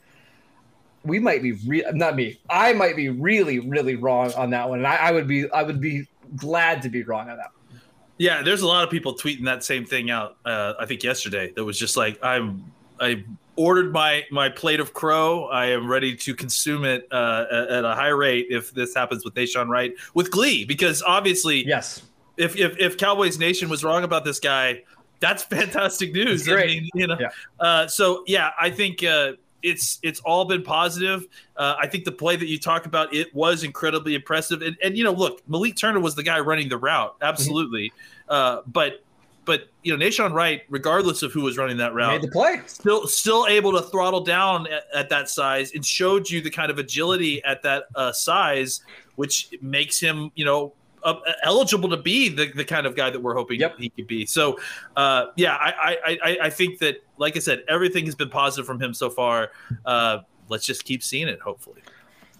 We 1.04 1.18
might 1.18 1.42
be 1.42 1.52
re- 1.66 1.84
not 1.92 2.14
me. 2.14 2.38
I 2.48 2.72
might 2.72 2.94
be 2.94 3.08
really, 3.08 3.58
really 3.58 3.96
wrong 3.96 4.32
on 4.34 4.50
that 4.50 4.68
one, 4.68 4.78
and 4.78 4.86
I, 4.86 4.96
I 4.96 5.12
would 5.12 5.26
be 5.26 5.50
I 5.50 5.62
would 5.62 5.80
be 5.80 6.06
glad 6.36 6.82
to 6.82 6.88
be 6.88 7.02
wrong 7.02 7.28
on 7.28 7.36
that. 7.36 7.50
One. 7.68 7.80
Yeah, 8.18 8.42
there's 8.42 8.62
a 8.62 8.68
lot 8.68 8.84
of 8.84 8.90
people 8.90 9.14
tweeting 9.14 9.44
that 9.46 9.64
same 9.64 9.84
thing 9.84 10.10
out. 10.10 10.36
Uh, 10.44 10.74
I 10.78 10.86
think 10.86 11.02
yesterday 11.02 11.52
that 11.56 11.64
was 11.64 11.76
just 11.76 11.96
like 11.96 12.18
I'm 12.22 12.72
I 13.00 13.24
ordered 13.56 13.92
my 13.92 14.24
my 14.30 14.48
plate 14.48 14.80
of 14.80 14.94
crow. 14.94 15.46
I 15.46 15.66
am 15.66 15.90
ready 15.90 16.14
to 16.16 16.34
consume 16.34 16.84
it 16.84 17.08
uh, 17.10 17.46
at 17.50 17.84
a 17.84 17.94
high 17.94 18.08
rate 18.08 18.46
if 18.48 18.72
this 18.72 18.94
happens 18.94 19.24
with 19.24 19.34
Nahshon 19.34 19.68
Wright 19.68 19.92
with 20.14 20.30
glee 20.30 20.64
because 20.64 21.02
obviously 21.02 21.66
Yes, 21.66 22.02
if 22.36 22.56
if, 22.56 22.78
if 22.78 22.96
Cowboys 22.98 23.38
Nation 23.38 23.68
was 23.68 23.84
wrong 23.84 24.04
about 24.04 24.24
this 24.24 24.40
guy, 24.40 24.82
that's 25.20 25.42
fantastic 25.58 26.12
news. 26.12 26.48
I 26.48 26.66
mean, 26.66 26.88
you 26.94 27.06
know, 27.06 27.16
Yeah. 27.20 27.28
uh, 27.60 27.86
so 27.86 28.24
yeah, 28.26 28.50
I 28.60 28.70
think 28.70 29.04
uh, 29.04 29.32
it's 29.62 29.98
it's 30.02 30.20
all 30.20 30.44
been 30.44 30.62
positive. 30.62 31.26
Uh, 31.56 31.76
I 31.80 31.86
think 31.86 32.04
the 32.04 32.12
play 32.12 32.36
that 32.36 32.46
you 32.46 32.58
talk 32.58 32.86
about 32.86 33.14
it 33.14 33.32
was 33.34 33.62
incredibly 33.64 34.14
impressive, 34.14 34.62
and, 34.62 34.76
and 34.82 34.96
you 34.96 35.04
know, 35.04 35.12
look, 35.12 35.40
Malik 35.48 35.76
Turner 35.76 36.00
was 36.00 36.14
the 36.14 36.22
guy 36.24 36.40
running 36.40 36.68
the 36.68 36.78
route, 36.78 37.14
absolutely, 37.22 37.92
uh, 38.28 38.62
but. 38.66 39.04
But 39.44 39.70
you 39.82 39.96
know, 39.96 40.06
Nahshon 40.06 40.32
Wright, 40.32 40.62
regardless 40.70 41.24
of 41.24 41.32
who 41.32 41.40
was 41.40 41.58
running 41.58 41.76
that 41.78 41.92
route, 41.94 42.12
made 42.12 42.22
the 42.22 42.30
play. 42.30 42.60
still 42.66 43.08
still 43.08 43.44
able 43.48 43.72
to 43.72 43.82
throttle 43.82 44.20
down 44.20 44.68
at, 44.68 44.84
at 44.94 45.08
that 45.08 45.28
size 45.28 45.72
and 45.74 45.84
showed 45.84 46.30
you 46.30 46.40
the 46.40 46.48
kind 46.48 46.70
of 46.70 46.78
agility 46.78 47.42
at 47.42 47.60
that 47.64 47.86
uh, 47.96 48.12
size, 48.12 48.82
which 49.16 49.48
makes 49.60 49.98
him 49.98 50.30
you 50.36 50.44
know 50.44 50.72
uh, 51.04 51.14
eligible 51.42 51.88
to 51.90 51.97
be 51.97 52.28
the, 52.28 52.50
the 52.52 52.64
kind 52.64 52.87
of 52.87 52.97
guy 52.97 53.11
that 53.11 53.21
we're 53.21 53.35
hoping 53.35 53.61
Yep. 53.61 53.78
he 53.78 53.88
could 53.90 54.06
be. 54.06 54.26
So 54.26 54.59
uh, 54.97 55.26
yeah, 55.37 55.56
I, 55.56 55.99
I 56.04 56.18
I 56.25 56.38
I 56.42 56.50
think 56.50 56.78
that 56.78 57.04
like 57.18 57.37
I 57.37 57.40
said, 57.40 57.64
everything 57.68 58.04
has 58.06 58.14
been 58.14 58.30
positive 58.30 58.66
from 58.66 58.80
him 58.80 58.94
so 58.94 59.11
far. 59.11 59.50
Uh, 59.85 60.18
let's 60.49 60.66
just 60.66 60.85
keep 60.85 61.02
seeing 61.02 61.28
it. 61.28 61.40
Hopefully. 61.40 61.82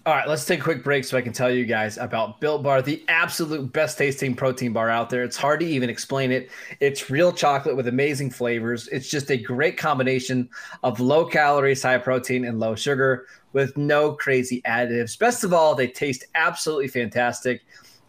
All 0.05 0.13
right, 0.13 0.27
let's 0.27 0.43
take 0.43 0.59
a 0.59 0.63
quick 0.63 0.83
break 0.83 1.05
so 1.05 1.17
I 1.17 1.21
can 1.21 1.31
tell 1.31 1.49
you 1.49 1.65
guys 1.65 1.97
about 1.97 2.41
Built 2.41 2.61
Bar, 2.61 2.81
the 2.81 3.01
absolute 3.07 3.71
best 3.71 3.97
tasting 3.97 4.35
protein 4.35 4.73
bar 4.73 4.89
out 4.89 5.09
there. 5.09 5.23
It's 5.23 5.37
hard 5.37 5.61
to 5.61 5.65
even 5.65 5.89
explain 5.89 6.29
it. 6.29 6.49
It's 6.81 7.09
real 7.09 7.31
chocolate 7.31 7.77
with 7.77 7.87
amazing 7.87 8.31
flavors. 8.31 8.89
It's 8.89 9.09
just 9.09 9.31
a 9.31 9.37
great 9.37 9.77
combination 9.77 10.49
of 10.83 10.99
low 10.99 11.25
calories, 11.25 11.81
high 11.83 11.99
protein, 11.99 12.43
and 12.43 12.59
low 12.59 12.75
sugar 12.75 13.27
with 13.53 13.77
no 13.77 14.11
crazy 14.11 14.61
additives. 14.63 15.17
Best 15.17 15.45
of 15.45 15.53
all, 15.53 15.73
they 15.73 15.87
taste 15.87 16.25
absolutely 16.35 16.89
fantastic. 16.89 17.61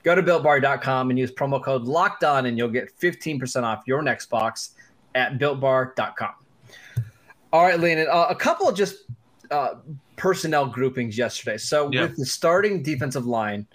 Go 0.05 0.15
to 0.15 0.23
builtbar.com 0.23 1.11
and 1.11 1.19
use 1.19 1.33
promo 1.33 1.63
code 1.63 1.83
locked 1.85 2.23
on, 2.25 2.47
and 2.47 2.57
you'll 2.59 2.69
get 2.69 2.97
15% 3.01 3.63
off 3.65 3.83
your 3.87 4.03
next 4.03 4.27
box 4.27 4.71
at 5.15 5.39
builtbar.com. 5.39 6.31
All 7.53 7.63
right, 7.65 7.79
Landon, 7.81 8.07
uh, 8.11 8.27
a 8.29 8.35
couple 8.35 8.69
of 8.69 8.77
just 8.77 9.05
uh, 9.51 9.75
personnel 10.17 10.67
groupings 10.67 11.17
yesterday. 11.17 11.57
So 11.57 11.91
Yeah. 11.93 12.03
with 12.03 12.17
the 12.17 12.27
starting 12.27 12.83
defensive 12.83 13.27
line, 13.27 13.67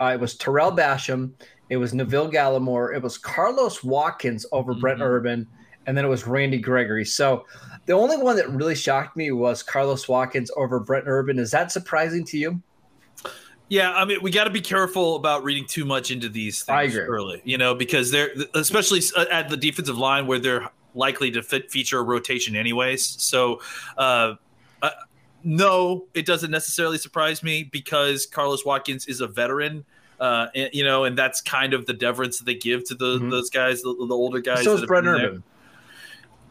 uh, 0.00 0.12
it 0.14 0.20
was 0.20 0.36
Tarell 0.36 0.72
Basham, 0.72 1.30
it 1.68 1.76
was 1.76 1.94
Neville 1.94 2.30
Gallimore, 2.30 2.94
it 2.96 3.02
was 3.02 3.16
Carlos 3.18 3.84
Watkins 3.84 4.44
over 4.52 4.74
Brent 4.74 4.98
Mhm. 4.98 5.04
Urban, 5.04 5.46
and 5.86 5.96
then 5.96 6.04
it 6.04 6.08
was 6.08 6.26
Randy 6.26 6.58
Gregory. 6.58 7.04
So 7.04 7.44
the 7.86 7.92
only 7.92 8.16
one 8.16 8.36
that 8.36 8.50
really 8.50 8.74
shocked 8.74 9.16
me 9.16 9.30
was 9.30 9.62
Carlos 9.62 10.08
Watkins 10.08 10.50
over 10.56 10.80
Brent 10.80 11.04
Urban. 11.06 11.38
Is 11.38 11.50
that 11.52 11.70
surprising 11.70 12.24
to 12.26 12.38
you? 12.38 12.60
Yeah, 13.70 13.92
I 13.94 14.04
mean, 14.04 14.18
we 14.20 14.32
got 14.32 14.44
to 14.44 14.50
be 14.50 14.60
careful 14.60 15.14
about 15.14 15.44
reading 15.44 15.64
too 15.64 15.84
much 15.84 16.10
into 16.10 16.28
these 16.28 16.64
things 16.64 16.96
early, 16.96 17.40
you 17.44 17.56
know, 17.56 17.72
because 17.74 18.10
they're 18.10 18.30
especially 18.54 19.00
uh, 19.16 19.26
at 19.30 19.48
the 19.48 19.56
defensive 19.56 19.96
line 19.96 20.26
where 20.26 20.40
they're 20.40 20.68
likely 20.96 21.30
to 21.30 21.40
fit, 21.42 21.70
feature 21.70 22.00
a 22.00 22.02
rotation 22.02 22.56
anyways. 22.56 23.06
So, 23.22 23.60
uh, 23.96 24.34
uh, 24.82 24.90
no, 25.44 26.06
it 26.14 26.26
doesn't 26.26 26.50
necessarily 26.50 26.98
surprise 26.98 27.44
me 27.44 27.62
because 27.62 28.26
Carlos 28.26 28.64
Watkins 28.66 29.06
is 29.06 29.20
a 29.20 29.28
veteran. 29.28 29.84
Uh, 30.18 30.48
and, 30.54 30.70
you 30.72 30.82
know, 30.84 31.04
and 31.04 31.16
that's 31.16 31.40
kind 31.40 31.72
of 31.72 31.86
the 31.86 31.94
deference 31.94 32.38
that 32.38 32.44
they 32.46 32.56
give 32.56 32.84
to 32.88 32.94
the, 32.96 33.18
Mhm. 33.20 33.30
those 33.30 33.50
guys, 33.50 33.82
the, 33.82 33.94
the 33.94 34.14
older 34.14 34.40
guys. 34.40 34.64
so 34.64 34.74
is 34.74 34.84
Brent 34.84 35.06
Urban. 35.06 35.42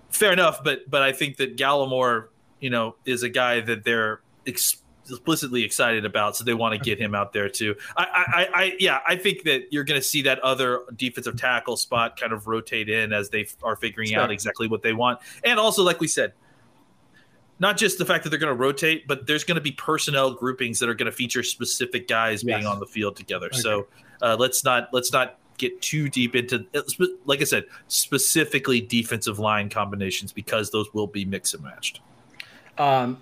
fair 0.09 0.31
enough, 0.31 0.63
but 0.63 0.89
but 0.89 1.01
I 1.01 1.11
think 1.11 1.35
that 1.37 1.57
Gallimore, 1.57 2.29
you 2.61 2.69
know, 2.69 2.95
is 3.05 3.23
a 3.23 3.29
guy 3.29 3.59
that 3.59 3.83
they're 3.83 4.21
ex- 4.47 4.77
explicitly 5.09 5.63
excited 5.63 6.05
about, 6.05 6.35
so 6.35 6.43
they 6.43 6.53
want 6.53 6.73
to 6.73 6.79
get 6.79 6.99
him 6.99 7.15
out 7.15 7.33
there 7.33 7.49
too. 7.49 7.75
I, 7.97 8.03
I, 8.03 8.61
I, 8.61 8.75
yeah, 8.79 8.99
I 9.07 9.15
think 9.15 9.43
that 9.43 9.71
you're 9.71 9.83
going 9.83 9.99
to 9.99 10.05
see 10.05 10.21
that 10.23 10.39
other 10.39 10.81
defensive 10.95 11.37
tackle 11.37 11.77
spot 11.77 12.19
kind 12.19 12.33
of 12.33 12.47
rotate 12.47 12.89
in 12.89 13.13
as 13.13 13.29
they 13.29 13.47
are 13.63 13.75
figuring 13.75 14.13
out 14.15 14.31
exactly 14.31 14.67
what 14.67 14.81
they 14.81 14.93
want, 14.93 15.19
and 15.43 15.59
also, 15.59 15.83
like 15.83 15.99
we 15.99 16.07
said. 16.07 16.33
Not 17.61 17.75
just 17.75 17.97
the 17.97 18.05
fact 18.05 18.23
that 18.23 18.29
they're 18.29 18.39
going 18.39 18.55
to 18.55 18.61
rotate, 18.61 19.05
but 19.05 19.27
there's 19.27 19.43
going 19.43 19.55
to 19.55 19.61
be 19.61 19.73
personnel 19.73 20.33
groupings 20.33 20.79
that 20.79 20.87
are 20.87 20.93
going 20.93 21.07
to 21.07 21.11
feature 21.11 21.43
specific 21.43 22.07
guys 22.07 22.41
being 22.41 22.65
on 22.65 22.79
the 22.79 22.85
field 22.85 23.17
together. 23.17 23.49
So 23.51 23.87
uh, 24.21 24.37
let's 24.39 24.63
not 24.63 24.87
let's 24.93 25.11
not 25.11 25.37
get 25.57 25.81
too 25.81 26.09
deep 26.09 26.35
into 26.35 26.65
like 27.25 27.41
I 27.41 27.43
said, 27.43 27.65
specifically 27.87 28.81
defensive 28.81 29.37
line 29.37 29.69
combinations 29.69 30.31
because 30.31 30.71
those 30.71 30.91
will 30.93 31.07
be 31.07 31.25
mix 31.25 31.53
and 31.53 31.63
matched. 31.63 31.99
Um, 32.77 33.21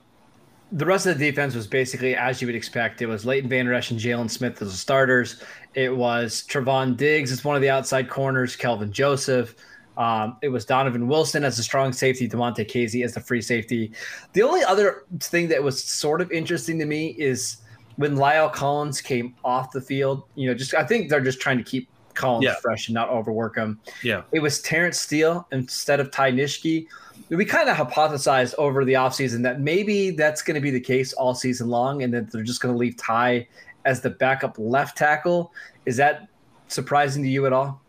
the 0.72 0.86
rest 0.86 1.06
of 1.06 1.18
the 1.18 1.30
defense 1.30 1.56
was 1.56 1.68
basically 1.68 2.16
as 2.16 2.42
you 2.42 2.48
would 2.48 2.56
expect. 2.56 3.02
It 3.02 3.06
was 3.06 3.26
Leighton 3.26 3.50
Van 3.50 3.72
Esch 3.72 3.92
and 3.92 4.00
Jaylon 4.00 4.30
Smith 4.30 4.62
as 4.62 4.72
the 4.72 4.78
starters. 4.78 5.42
It 5.76 5.96
was 5.96 6.44
Trevon 6.48 6.98
Diggs 6.98 7.32
as 7.32 7.44
one 7.44 7.56
of 7.56 7.62
the 7.62 7.70
outside 7.70 8.10
corners, 8.10 8.56
Kelvin 8.56 8.92
Joseph. 8.92 9.56
Um, 9.98 10.38
it 10.44 10.50
was 10.50 10.66
Donovan 10.66 11.08
Wilson 11.08 11.44
as 11.44 11.58
the 11.58 11.64
strong 11.64 11.92
safety, 11.92 12.30
Damontae 12.30 12.70
Kazee 12.70 13.04
as 13.04 13.14
the 13.14 13.20
free 13.20 13.42
safety. 13.42 13.92
The 14.34 14.44
only 14.44 14.64
other 14.64 15.06
thing 15.20 15.48
that 15.48 15.64
was 15.64 15.84
sort 15.84 16.22
of 16.22 16.32
interesting 16.32 16.78
to 16.80 16.86
me 16.86 17.16
is 17.18 17.58
when 17.96 18.16
La'el 18.16 18.54
Collins 18.54 19.02
came 19.02 19.36
off 19.44 19.72
the 19.72 19.82
field. 19.82 20.24
You 20.36 20.50
know, 20.50 20.54
just 20.54 20.76
I 20.76 20.86
think 20.86 21.10
they're 21.10 21.22
just 21.22 21.40
trying 21.40 21.58
to 21.58 21.64
keep 21.64 21.90
Collins 22.18 22.44
Yeah. 22.46 22.56
fresh 22.62 22.88
and 22.90 22.94
not 22.96 23.10
overwork 23.10 23.56
him. 23.56 23.80
Yeah. 24.04 24.24
It 24.34 24.40
was 24.40 24.62
Terence 24.62 25.00
Steele 25.00 25.48
instead 25.52 26.00
of 26.02 26.12
Ty 26.12 26.34
Nsekhe. 26.34 26.88
We 27.30 27.46
kind 27.46 27.70
of 27.70 27.78
hypothesized 27.78 28.56
over 28.58 28.84
the 28.86 28.94
offseason 28.94 29.42
that 29.44 29.62
maybe 29.62 30.12
that's 30.12 30.42
going 30.42 30.56
to 30.56 30.62
be 30.62 30.72
the 30.72 30.80
case 30.80 31.14
all 31.14 31.34
season 31.36 31.70
long 31.70 32.04
and 32.04 32.14
that 32.14 32.32
they're 32.32 32.44
just 32.44 32.62
going 32.62 32.74
to 32.74 32.78
leave 32.78 32.98
Ty 32.98 33.48
as 33.86 34.02
the 34.02 34.10
backup 34.10 34.56
left 34.58 34.98
tackle. 34.98 35.54
Is 35.86 35.96
that 35.98 36.28
surprising 36.68 37.24
to 37.24 37.30
you 37.30 37.46
at 37.46 37.54
all? 37.54 37.82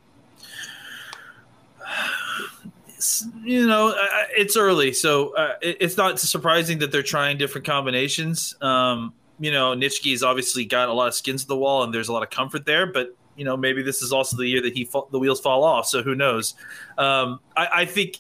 You 3.45 3.67
know, 3.67 3.95
it's 4.37 4.57
early, 4.57 4.93
so 4.93 5.35
uh, 5.37 5.55
it's 5.63 5.97
not 5.97 6.19
surprising 6.19 6.79
that 6.81 6.91
they're 6.91 7.03
trying 7.03 7.39
different 7.39 7.65
combinations. 7.67 8.57
Um, 8.61 9.15
you 9.39 9.53
know, 9.53 9.71
Nsekhe's 9.73 10.25
obviously 10.25 10.65
got 10.65 10.89
a 10.89 10.93
lot 10.93 11.07
of 11.07 11.15
skins 11.15 11.43
to 11.43 11.49
the 11.49 11.57
wall, 11.57 11.85
and 11.85 11.95
there's 11.95 12.09
a 12.09 12.13
lot 12.13 12.25
of 12.25 12.31
comfort 12.31 12.67
there. 12.67 12.87
But 12.87 13.15
you 13.39 13.45
know, 13.45 13.57
maybe 13.57 13.83
this 13.83 14.03
is 14.03 14.13
also 14.13 14.37
the 14.37 14.47
year 14.47 14.61
that 14.63 14.75
he 14.75 14.85
fa- 14.85 15.03
the 15.11 15.19
wheels 15.19 15.41
fall 15.41 15.65
off. 15.65 15.87
So 15.87 16.03
who 16.03 16.15
knows? 16.15 16.55
Um, 16.99 17.41
I, 17.57 17.69
I 17.73 17.85
think 17.85 18.19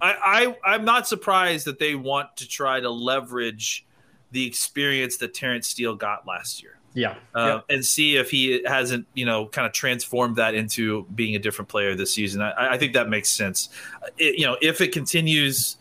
I, 0.00 0.56
I 0.64 0.74
I'm 0.74 0.84
not 0.84 1.06
surprised 1.06 1.66
that 1.66 1.78
they 1.78 1.94
want 1.94 2.36
to 2.38 2.48
try 2.48 2.80
to 2.80 2.90
leverage 2.90 3.86
the 4.32 4.46
experience 4.46 5.18
that 5.18 5.34
Terence 5.34 5.68
Steele 5.68 5.94
got 5.94 6.26
last 6.26 6.62
year. 6.62 6.72
Yeah. 6.94 7.16
uh, 7.34 7.60
and 7.68 7.84
see 7.84 8.16
if 8.16 8.30
he 8.30 8.62
hasn't, 8.64 9.06
you 9.12 9.26
know, 9.26 9.48
kind 9.48 9.66
of 9.66 9.74
transformed 9.74 10.36
that 10.36 10.54
into 10.54 11.04
being 11.14 11.36
a 11.36 11.38
different 11.38 11.68
player 11.68 11.94
this 11.94 12.10
season. 12.10 12.40
I, 12.40 12.72
I 12.72 12.78
think 12.78 12.94
that 12.94 13.10
makes 13.10 13.28
sense. 13.28 13.68
It, 14.16 14.38
you 14.38 14.46
know, 14.46 14.56
if 14.62 14.80
it 14.80 14.92
continues 14.92 15.76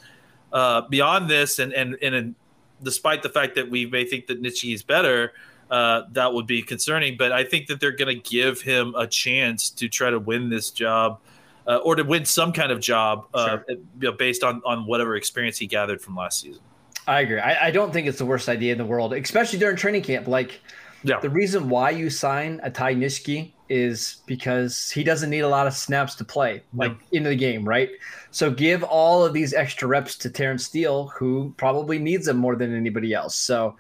uh, 0.52 0.82
beyond 0.82 1.30
this, 1.30 1.60
and 1.60 1.72
and 1.72 1.96
and 2.02 2.36
despite 2.84 3.24
the 3.24 3.30
fact 3.30 3.56
that 3.56 3.70
we 3.70 3.86
may 3.86 4.04
think 4.04 4.28
that 4.28 4.44
Nsekhe 4.44 4.74
is 4.74 4.84
better, 4.84 5.32
uh, 5.72 6.04
that 6.12 6.34
would 6.34 6.48
be 6.48 6.62
concerning. 6.62 7.18
But 7.18 7.32
I 7.32 7.44
think 7.44 7.68
that 7.68 7.80
they're 7.80 7.92
going 7.96 8.22
to 8.22 8.30
give 8.30 8.62
him 8.62 8.94
a 8.96 9.08
chance 9.08 9.70
to 9.72 9.88
try 9.90 10.10
to 10.10 10.20
win 10.20 10.50
this 10.50 10.70
job. 10.72 11.20
Uh, 11.68 11.78
or 11.78 11.96
to 11.96 12.04
win 12.04 12.24
some 12.24 12.54
kind 12.54 12.72
of 12.72 12.80
job 12.80 13.26
uh, 13.34 13.48
Sure. 13.48 13.66
you 13.70 13.80
know, 13.98 14.12
based 14.12 14.44
on, 14.44 14.62
on 14.68 14.86
whatever 14.86 15.16
experience 15.16 15.58
he 15.58 15.66
gathered 15.66 16.00
from 16.00 16.16
last 16.16 16.42
season. 16.42 16.62
I 17.08 17.22
agree. 17.22 17.40
I, 17.40 17.68
I 17.70 17.72
don't 17.72 17.92
think 17.92 18.06
it's 18.06 18.20
the 18.20 18.26
worst 18.28 18.48
idea 18.50 18.72
in 18.72 18.78
the 18.78 18.86
world, 18.86 19.14
especially 19.16 19.58
during 19.58 19.76
training 19.76 20.04
camp. 20.04 20.28
Like, 20.28 20.62
Yeah. 21.02 21.20
the 21.22 21.30
reason 21.32 21.68
why 21.68 21.90
you 21.90 22.12
sign 22.12 22.60
a 22.62 22.70
Ty 22.70 22.94
Nsekhe 22.94 23.52
is 23.68 24.18
because 24.28 24.92
he 24.92 25.04
doesn't 25.04 25.32
need 25.32 25.40
a 25.40 25.48
lot 25.50 25.66
of 25.66 25.74
snaps 25.74 26.14
to 26.18 26.24
play, 26.24 26.62
like 26.76 26.96
into 27.12 27.30
the 27.30 27.36
game, 27.36 27.68
right? 27.68 27.90
So 28.30 28.52
give 28.52 28.84
all 28.84 29.26
of 29.26 29.34
these 29.34 29.52
extra 29.56 29.88
reps 29.88 30.16
to 30.20 30.30
Terence 30.30 30.66
Steele, 30.66 31.08
who 31.18 31.52
probably 31.58 31.98
needs 31.98 32.28
them 32.28 32.38
more 32.38 32.56
than 32.56 32.76
anybody 32.76 33.12
else. 33.16 33.34
So 33.34 33.76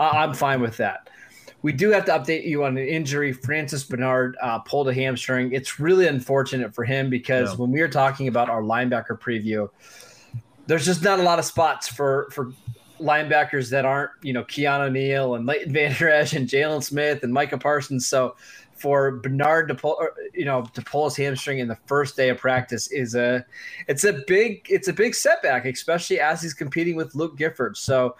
I- 0.00 0.24
I'm 0.24 0.34
fine 0.34 0.60
with 0.60 0.76
that. 0.78 1.08
We 1.62 1.72
do 1.72 1.90
have 1.90 2.04
to 2.04 2.12
update 2.12 2.44
you 2.46 2.64
on 2.64 2.76
an 2.78 2.86
injury. 2.86 3.32
Francis 3.32 3.82
Bernard 3.84 4.36
uh, 4.40 4.60
pulled 4.60 4.88
a 4.88 4.94
hamstring. 4.94 5.52
It's 5.52 5.80
really 5.80 6.06
unfortunate 6.06 6.74
for 6.74 6.84
him 6.84 7.10
because 7.10 7.50
Yeah. 7.50 7.56
when 7.56 7.72
we 7.72 7.80
were 7.80 7.88
talking 7.88 8.28
about 8.28 8.48
our 8.48 8.62
linebacker 8.62 9.18
preview, 9.18 9.68
there's 10.66 10.84
just 10.84 11.02
not 11.02 11.18
a 11.18 11.22
lot 11.22 11.38
of 11.38 11.44
spots 11.44 11.88
for 11.88 12.28
for 12.30 12.52
linebackers 13.00 13.70
that 13.70 13.84
aren't, 13.84 14.10
you 14.22 14.32
know, 14.32 14.44
Keanu 14.44 14.90
Neal 14.92 15.34
and 15.36 15.46
Leighton 15.46 15.72
Van 15.72 15.94
Der 15.94 16.08
Esch 16.08 16.32
and 16.32 16.48
Jaylon 16.48 16.82
Smith 16.82 17.22
and 17.22 17.32
Micah 17.32 17.58
Parsons. 17.58 18.06
So 18.06 18.36
for 18.78 19.12
Bernard 19.12 19.68
to 19.68 19.74
pull, 19.74 20.00
you 20.34 20.44
know, 20.44 20.64
to 20.74 20.82
pull 20.82 21.04
his 21.04 21.16
hamstring 21.16 21.58
in 21.58 21.68
the 21.68 21.78
first 21.86 22.16
day 22.16 22.28
of 22.28 22.38
practice 22.38 22.90
is 22.92 23.14
a, 23.14 23.44
it's 23.86 24.04
a 24.04 24.22
big, 24.26 24.66
it's 24.68 24.88
a 24.88 24.92
big 24.92 25.14
setback, 25.14 25.64
especially 25.64 26.20
as 26.20 26.42
he's 26.42 26.54
competing 26.54 26.96
with 26.96 27.14
Luke 27.14 27.36
Gifford. 27.36 27.76
So 27.76 28.16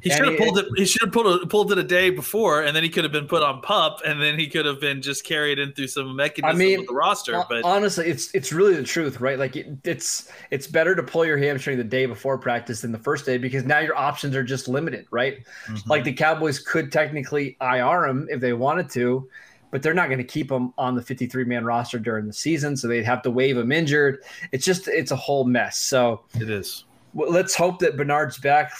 He 0.00 0.10
should 0.10 0.26
have 0.26 0.38
pulled 0.38 0.58
it. 0.58 0.66
He 0.76 0.84
should 0.84 1.02
have 1.02 1.12
pulled 1.12 1.42
it, 1.42 1.48
pulled 1.48 1.70
it 1.70 1.78
a 1.78 1.84
day 1.84 2.10
before, 2.10 2.62
and 2.62 2.74
then 2.74 2.82
he 2.82 2.88
could 2.88 3.04
have 3.04 3.12
been 3.12 3.28
put 3.28 3.42
on 3.42 3.60
pup, 3.60 4.00
and 4.04 4.20
then 4.20 4.38
he 4.38 4.48
could 4.48 4.66
have 4.66 4.80
been 4.80 5.00
just 5.00 5.24
carried 5.24 5.58
in 5.58 5.72
through 5.72 5.86
some 5.86 6.16
mechanism 6.16 6.58
mean, 6.58 6.78
with 6.78 6.88
the 6.88 6.94
roster. 6.94 7.42
But 7.48 7.64
honestly, 7.64 8.06
it's 8.06 8.34
it's 8.34 8.52
really 8.52 8.74
the 8.74 8.82
truth, 8.82 9.20
right? 9.20 9.38
Like 9.38 9.54
it, 9.54 9.68
it's 9.84 10.30
it's 10.50 10.66
better 10.66 10.96
to 10.96 11.02
pull 11.02 11.24
your 11.24 11.38
hamstring 11.38 11.78
the 11.78 11.84
day 11.84 12.06
before 12.06 12.36
practice 12.36 12.80
than 12.80 12.90
the 12.90 12.98
first 12.98 13.24
day 13.24 13.38
because 13.38 13.64
now 13.64 13.78
your 13.78 13.96
options 13.96 14.34
are 14.34 14.42
just 14.42 14.66
limited, 14.66 15.06
right? 15.10 15.44
Mm-hmm. 15.66 15.88
Like 15.88 16.04
the 16.04 16.12
Cowboys 16.12 16.58
could 16.58 16.90
technically 16.90 17.56
IR 17.60 18.06
him 18.06 18.26
if 18.30 18.40
they 18.40 18.52
wanted 18.52 18.90
to, 18.90 19.28
but 19.72 19.82
they're 19.82 19.94
not 19.94 20.06
going 20.06 20.18
to 20.18 20.24
keep 20.24 20.52
him 20.52 20.72
on 20.78 20.94
the 20.94 21.02
53 21.02 21.44
man 21.44 21.64
roster 21.64 21.98
during 21.98 22.26
the 22.26 22.32
season, 22.32 22.76
so 22.76 22.86
they'd 22.86 23.04
have 23.04 23.22
to 23.22 23.30
waive 23.30 23.56
him 23.56 23.72
injured. 23.72 24.22
It's 24.52 24.64
just 24.64 24.86
it's 24.86 25.10
a 25.10 25.16
whole 25.16 25.44
mess. 25.44 25.78
So 25.78 26.20
it 26.38 26.48
is. 26.48 26.84
well, 27.14 27.30
let's 27.32 27.56
hope 27.56 27.80
that 27.80 27.96
Bernard's 27.96 28.38
back. 28.38 28.72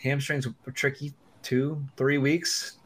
Hamstrings 0.00 0.46
are 0.46 0.70
tricky, 0.72 1.14
two 1.42 1.82
three 1.96 2.18
weeks, 2.18 2.76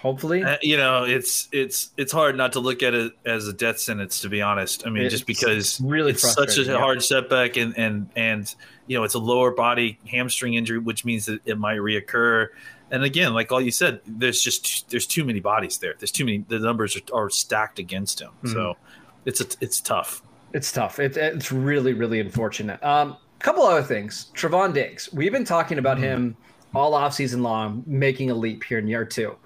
hopefully. 0.00 0.42
Uh, 0.42 0.56
you 0.62 0.78
know, 0.78 1.04
it's 1.04 1.48
it's 1.52 1.90
it's 1.98 2.12
hard 2.12 2.34
not 2.34 2.54
to 2.54 2.60
look 2.60 2.82
at 2.82 2.94
it 2.94 3.12
as 3.26 3.46
a 3.46 3.52
death 3.52 3.78
sentence. 3.78 4.22
To 4.22 4.30
be 4.30 4.40
honest, 4.40 4.86
I 4.86 4.90
mean, 4.90 5.08
just 5.10 5.26
because 5.26 5.78
really 5.82 6.12
it's 6.12 6.32
such 6.32 6.56
a 6.56 6.62
yeah. 6.62 6.78
hard 6.78 7.02
setback, 7.02 7.58
and 7.58 7.76
and 7.76 8.08
and 8.16 8.54
you 8.86 8.96
know, 8.96 9.04
it's 9.04 9.14
a 9.14 9.18
lower 9.18 9.50
body 9.50 9.98
hamstring 10.08 10.54
injury, 10.54 10.78
which 10.78 11.04
means 11.04 11.26
that 11.26 11.40
it 11.44 11.58
might 11.58 11.78
reoccur. 11.78 12.48
And 12.90 13.02
again, 13.02 13.34
like 13.34 13.50
all 13.50 13.60
you 13.60 13.70
said, 13.70 14.00
there's 14.06 14.40
just 14.40 14.90
there's 14.90 15.06
too 15.06 15.24
many 15.24 15.40
bodies 15.40 15.78
there. 15.78 15.94
There's 15.98 16.10
too 16.10 16.24
many. 16.24 16.44
The 16.48 16.58
numbers 16.58 16.96
are, 16.96 17.14
are 17.14 17.30
stacked 17.30 17.78
against 17.78 18.20
him. 18.20 18.30
Mm-hmm. 18.42 18.52
So 18.52 18.76
it's 19.24 19.40
a, 19.40 19.46
it's 19.60 19.80
tough. 19.80 20.22
It's 20.52 20.70
tough. 20.70 20.98
It, 20.98 21.16
it's 21.16 21.50
really, 21.50 21.94
really 21.94 22.20
unfortunate. 22.20 22.82
Um, 22.82 23.12
a 23.12 23.44
couple 23.44 23.64
other 23.64 23.82
things. 23.82 24.30
Trevon 24.34 24.72
Diggs. 24.72 25.12
We've 25.12 25.32
been 25.32 25.44
talking 25.44 25.78
about 25.78 25.98
him 25.98 26.36
all 26.74 26.92
offseason 26.92 27.42
long, 27.42 27.82
making 27.86 28.30
a 28.30 28.34
leap 28.34 28.64
here 28.64 28.78
in 28.78 28.86
year 28.86 29.04
two. 29.04 29.36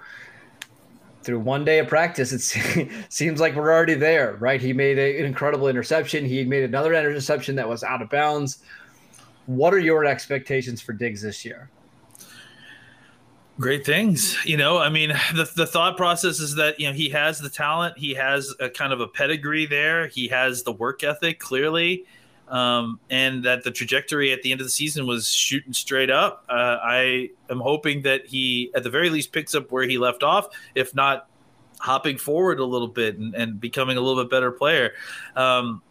Through 1.23 1.39
one 1.39 1.65
day 1.65 1.79
of 1.79 1.87
practice, 1.87 2.31
it 2.31 2.89
seems 3.09 3.39
like 3.39 3.55
we're 3.55 3.71
already 3.71 3.95
there, 3.95 4.35
right? 4.39 4.61
He 4.61 4.73
made 4.73 4.97
a, 4.97 5.19
an 5.19 5.25
incredible 5.25 5.67
interception. 5.67 6.25
He 6.25 6.43
made 6.43 6.63
another 6.63 6.93
interception 6.93 7.55
that 7.55 7.67
was 7.67 7.83
out 7.83 8.01
of 8.01 8.09
bounds. 8.09 8.59
What 9.45 9.73
are 9.73 9.79
your 9.79 10.05
expectations 10.05 10.81
for 10.81 10.93
Diggs 10.93 11.21
this 11.21 11.43
year? 11.43 11.69
Great 13.59 13.85
things, 13.85 14.37
you 14.45 14.55
know. 14.55 14.77
I 14.77 14.87
mean, 14.87 15.09
the 15.35 15.51
the 15.53 15.67
thought 15.67 15.97
process 15.97 16.39
is 16.39 16.55
that 16.55 16.79
you 16.79 16.87
know 16.87 16.93
he 16.93 17.09
has 17.09 17.39
the 17.39 17.49
talent, 17.49 17.97
he 17.97 18.13
has 18.13 18.55
a 18.61 18.69
kind 18.69 18.93
of 18.93 19.01
a 19.01 19.07
pedigree 19.07 19.65
there, 19.65 20.07
he 20.07 20.29
has 20.29 20.63
the 20.63 20.71
work 20.71 21.03
ethic 21.03 21.39
clearly, 21.39 22.05
um, 22.47 23.01
and 23.09 23.43
that 23.43 23.65
the 23.65 23.71
trajectory 23.71 24.31
at 24.31 24.43
the 24.43 24.53
end 24.53 24.61
of 24.61 24.65
the 24.65 24.71
season 24.71 25.05
was 25.05 25.27
shooting 25.27 25.73
straight 25.73 26.09
up. 26.09 26.45
Uh, 26.47 26.77
I 26.81 27.31
am 27.49 27.59
hoping 27.59 28.03
that 28.03 28.25
he, 28.25 28.71
at 28.75 28.83
the 28.83 28.89
very 28.89 29.09
least, 29.09 29.33
picks 29.33 29.53
up 29.53 29.73
where 29.73 29.83
he 29.83 29.97
left 29.97 30.23
off, 30.23 30.47
if 30.73 30.95
not 30.95 31.27
hopping 31.79 32.17
forward 32.17 32.59
a 32.59 32.65
little 32.65 32.87
bit 32.87 33.17
and, 33.17 33.35
and 33.35 33.59
becoming 33.59 33.97
a 33.97 34.01
little 34.01 34.23
bit 34.23 34.31
better 34.31 34.53
player. 34.53 34.93
Um, 35.35 35.81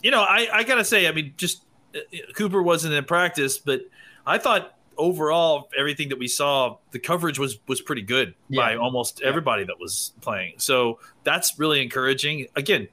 you 0.00 0.12
know, 0.12 0.22
I, 0.22 0.48
I 0.52 0.62
gotta 0.62 0.84
say, 0.84 1.08
I 1.08 1.12
mean, 1.12 1.34
just 1.36 1.64
uh, 1.92 1.98
Cooper 2.36 2.62
wasn't 2.62 2.94
in 2.94 3.04
practice, 3.04 3.58
but 3.58 3.80
I 4.24 4.38
thought 4.38 4.75
overall 4.96 5.68
everything 5.76 6.08
that 6.10 6.18
we 6.18 6.28
saw, 6.28 6.78
the 6.90 6.98
coverage 6.98 7.38
was 7.38 7.58
was 7.68 7.80
pretty 7.80 8.02
good 8.02 8.34
by 8.54 8.72
Yeah. 8.72 8.78
almost 8.78 9.20
everybody 9.22 9.64
that 9.64 9.78
was 9.78 10.12
playing. 10.20 10.54
So 10.58 11.00
that's 11.24 11.58
really 11.58 11.82
encouraging. 11.82 12.46
Again, 12.56 12.88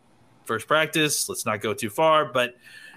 first 0.45 0.67
practice. 0.67 1.29
Let's 1.29 1.45
not 1.45 1.61
go 1.61 1.73
too 1.73 1.89
far, 1.89 2.25
but. 2.25 2.55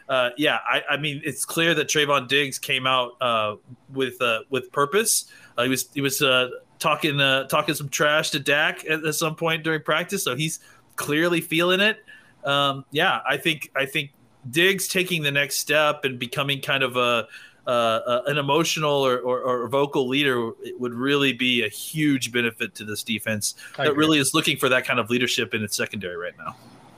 Uh, 0.09 0.31
yeah, 0.37 0.59
I, 0.65 0.83
I 0.91 0.97
mean, 0.99 1.21
it's 1.25 1.45
clear 1.45 1.75
that 1.75 1.89
Trevon 1.89 2.29
Diggs 2.29 2.61
came 2.61 2.87
out 2.87 3.21
uh, 3.21 3.57
with 3.93 4.23
uh, 4.23 4.43
with 4.51 4.71
purpose. 4.71 5.25
Uh, 5.59 5.65
he 5.65 5.69
was 5.69 5.89
he 5.95 6.01
was 6.01 6.23
uh, 6.23 6.49
talking 6.79 7.21
uh, 7.21 7.49
talking 7.49 7.75
some 7.75 7.89
trash 7.89 8.31
to 8.31 8.39
Dak 8.39 8.89
at, 8.89 9.05
at 9.05 9.15
some 9.17 9.35
point 9.35 9.65
during 9.65 9.83
practice, 9.83 10.23
so 10.23 10.37
he's 10.37 10.61
clearly 10.95 11.41
feeling 11.41 11.81
it. 11.81 12.05
Um, 12.45 12.85
yeah, 12.93 13.19
I 13.29 13.37
think 13.37 13.73
I 13.75 13.85
think 13.85 14.13
Diggs 14.49 14.87
taking 14.87 15.25
the 15.25 15.33
next 15.33 15.57
step 15.57 16.05
and 16.05 16.21
becoming 16.21 16.61
kind 16.61 16.85
of 16.85 16.97
a 16.97 17.27
uh, 17.67 18.23
an 18.27 18.39
emotional 18.39 18.93
or, 19.05 19.19
or, 19.19 19.41
or 19.41 19.69
vocal 19.69 20.07
leader 20.09 20.51
it 20.63 20.79
would 20.81 20.95
really 20.95 21.33
be 21.33 21.65
a 21.65 21.69
huge 21.69 22.31
benefit 22.33 22.75
to 22.75 22.85
this 22.85 23.03
defense 23.03 23.55
I 23.79 23.85
that 23.85 23.93
agree. 23.93 24.05
really 24.05 24.19
is 24.19 24.35
looking 24.35 24.57
for 24.57 24.69
that 24.69 24.85
kind 24.85 25.01
of 25.01 25.11
leadership 25.11 25.55
in 25.55 25.63
its 25.63 25.77
secondary 25.77 26.17
right 26.17 26.37
now. 26.39 26.55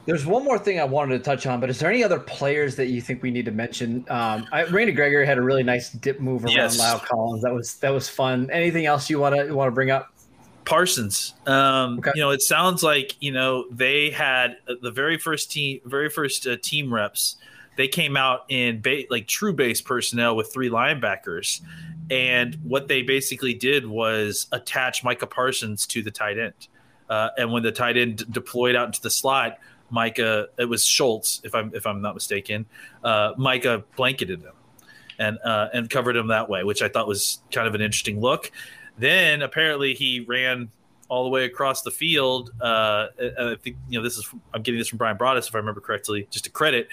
There's 0.06 0.24
one 0.24 0.42
more 0.42 0.58
thing 0.58 0.80
I 0.80 0.84
wanted 0.84 1.18
to 1.18 1.24
touch 1.24 1.44
on, 1.46 1.60
but 1.60 1.68
is 1.68 1.78
there 1.78 1.90
any 1.90 2.02
other 2.02 2.18
players 2.18 2.76
that 2.76 2.86
you 2.86 3.02
think 3.02 3.22
we 3.22 3.30
need 3.30 3.44
to 3.44 3.50
mention? 3.50 4.06
Um, 4.08 4.46
I, 4.52 4.64
Randy 4.64 4.92
Gregory 4.92 5.26
had 5.26 5.36
a 5.36 5.42
really 5.42 5.62
nice 5.62 5.90
dip 5.90 6.18
move 6.18 6.44
around 6.44 6.54
Yes. 6.54 6.80
La'el 6.80 7.04
Collins. 7.04 7.42
That 7.42 7.52
was 7.52 7.74
that 7.76 7.90
was 7.90 8.08
fun. 8.08 8.48
Anything 8.50 8.86
else 8.86 9.10
you 9.10 9.18
want 9.18 9.36
to 9.36 9.52
want 9.52 9.68
to 9.68 9.72
bring 9.72 9.90
up? 9.90 10.10
Parsons. 10.64 11.34
Um, 11.46 11.98
Okay. 11.98 12.12
You 12.14 12.22
know, 12.22 12.30
it 12.30 12.40
sounds 12.42 12.82
like 12.82 13.16
you 13.20 13.32
know 13.32 13.66
they 13.70 14.10
had 14.10 14.56
uh, 14.68 14.74
the 14.80 14.90
very 14.90 15.18
first 15.18 15.50
team, 15.52 15.80
very 15.84 16.08
first 16.08 16.46
uh, 16.46 16.56
team 16.62 16.92
reps. 16.92 17.36
They 17.78 17.86
came 17.86 18.16
out 18.16 18.40
in 18.48 18.80
ba- 18.80 19.04
like 19.08 19.28
true 19.28 19.52
base 19.52 19.80
personnel 19.80 20.34
with 20.34 20.52
three 20.52 20.68
linebackers, 20.68 21.60
and 22.10 22.56
what 22.64 22.88
they 22.88 23.02
basically 23.02 23.54
did 23.54 23.86
was 23.86 24.48
attach 24.50 25.04
Micah 25.04 25.28
Parsons 25.28 25.86
to 25.86 26.02
the 26.02 26.10
tight 26.10 26.40
end. 26.40 26.66
Uh, 27.08 27.28
and 27.38 27.52
when 27.52 27.62
the 27.62 27.70
tight 27.70 27.96
end 27.96 28.16
d- 28.16 28.24
deployed 28.32 28.74
out 28.74 28.86
into 28.86 29.00
the 29.00 29.10
slot, 29.10 29.60
Micah, 29.90 30.48
it 30.58 30.64
was 30.64 30.84
Schultz, 30.84 31.40
if 31.44 31.54
I'm 31.54 31.72
if 31.72 31.86
I'm 31.86 32.02
not 32.02 32.14
mistaken, 32.14 32.66
uh, 33.04 33.34
Micah 33.36 33.84
blanketed 33.96 34.42
him 34.42 34.54
and 35.20 35.38
uh, 35.44 35.68
and 35.72 35.88
covered 35.88 36.16
him 36.16 36.26
that 36.26 36.50
way, 36.50 36.64
which 36.64 36.82
I 36.82 36.88
thought 36.88 37.06
was 37.06 37.40
kind 37.52 37.68
of 37.68 37.76
an 37.76 37.80
interesting 37.80 38.20
look. 38.20 38.50
Then 38.98 39.42
apparently 39.42 39.94
he 39.94 40.18
ran 40.26 40.68
all 41.08 41.22
the 41.22 41.30
way 41.30 41.44
across 41.44 41.82
the 41.82 41.92
field. 41.92 42.50
Uh, 42.60 43.06
I 43.38 43.56
think 43.62 43.76
you 43.88 44.00
know 44.00 44.02
this 44.02 44.18
is 44.18 44.28
I'm 44.52 44.62
getting 44.62 44.80
this 44.80 44.88
from 44.88 44.98
Bryan 44.98 45.16
Broaddus 45.16 45.48
if 45.48 45.54
I 45.54 45.58
remember 45.58 45.80
correctly, 45.80 46.26
just 46.30 46.44
to 46.44 46.50
credit, 46.50 46.88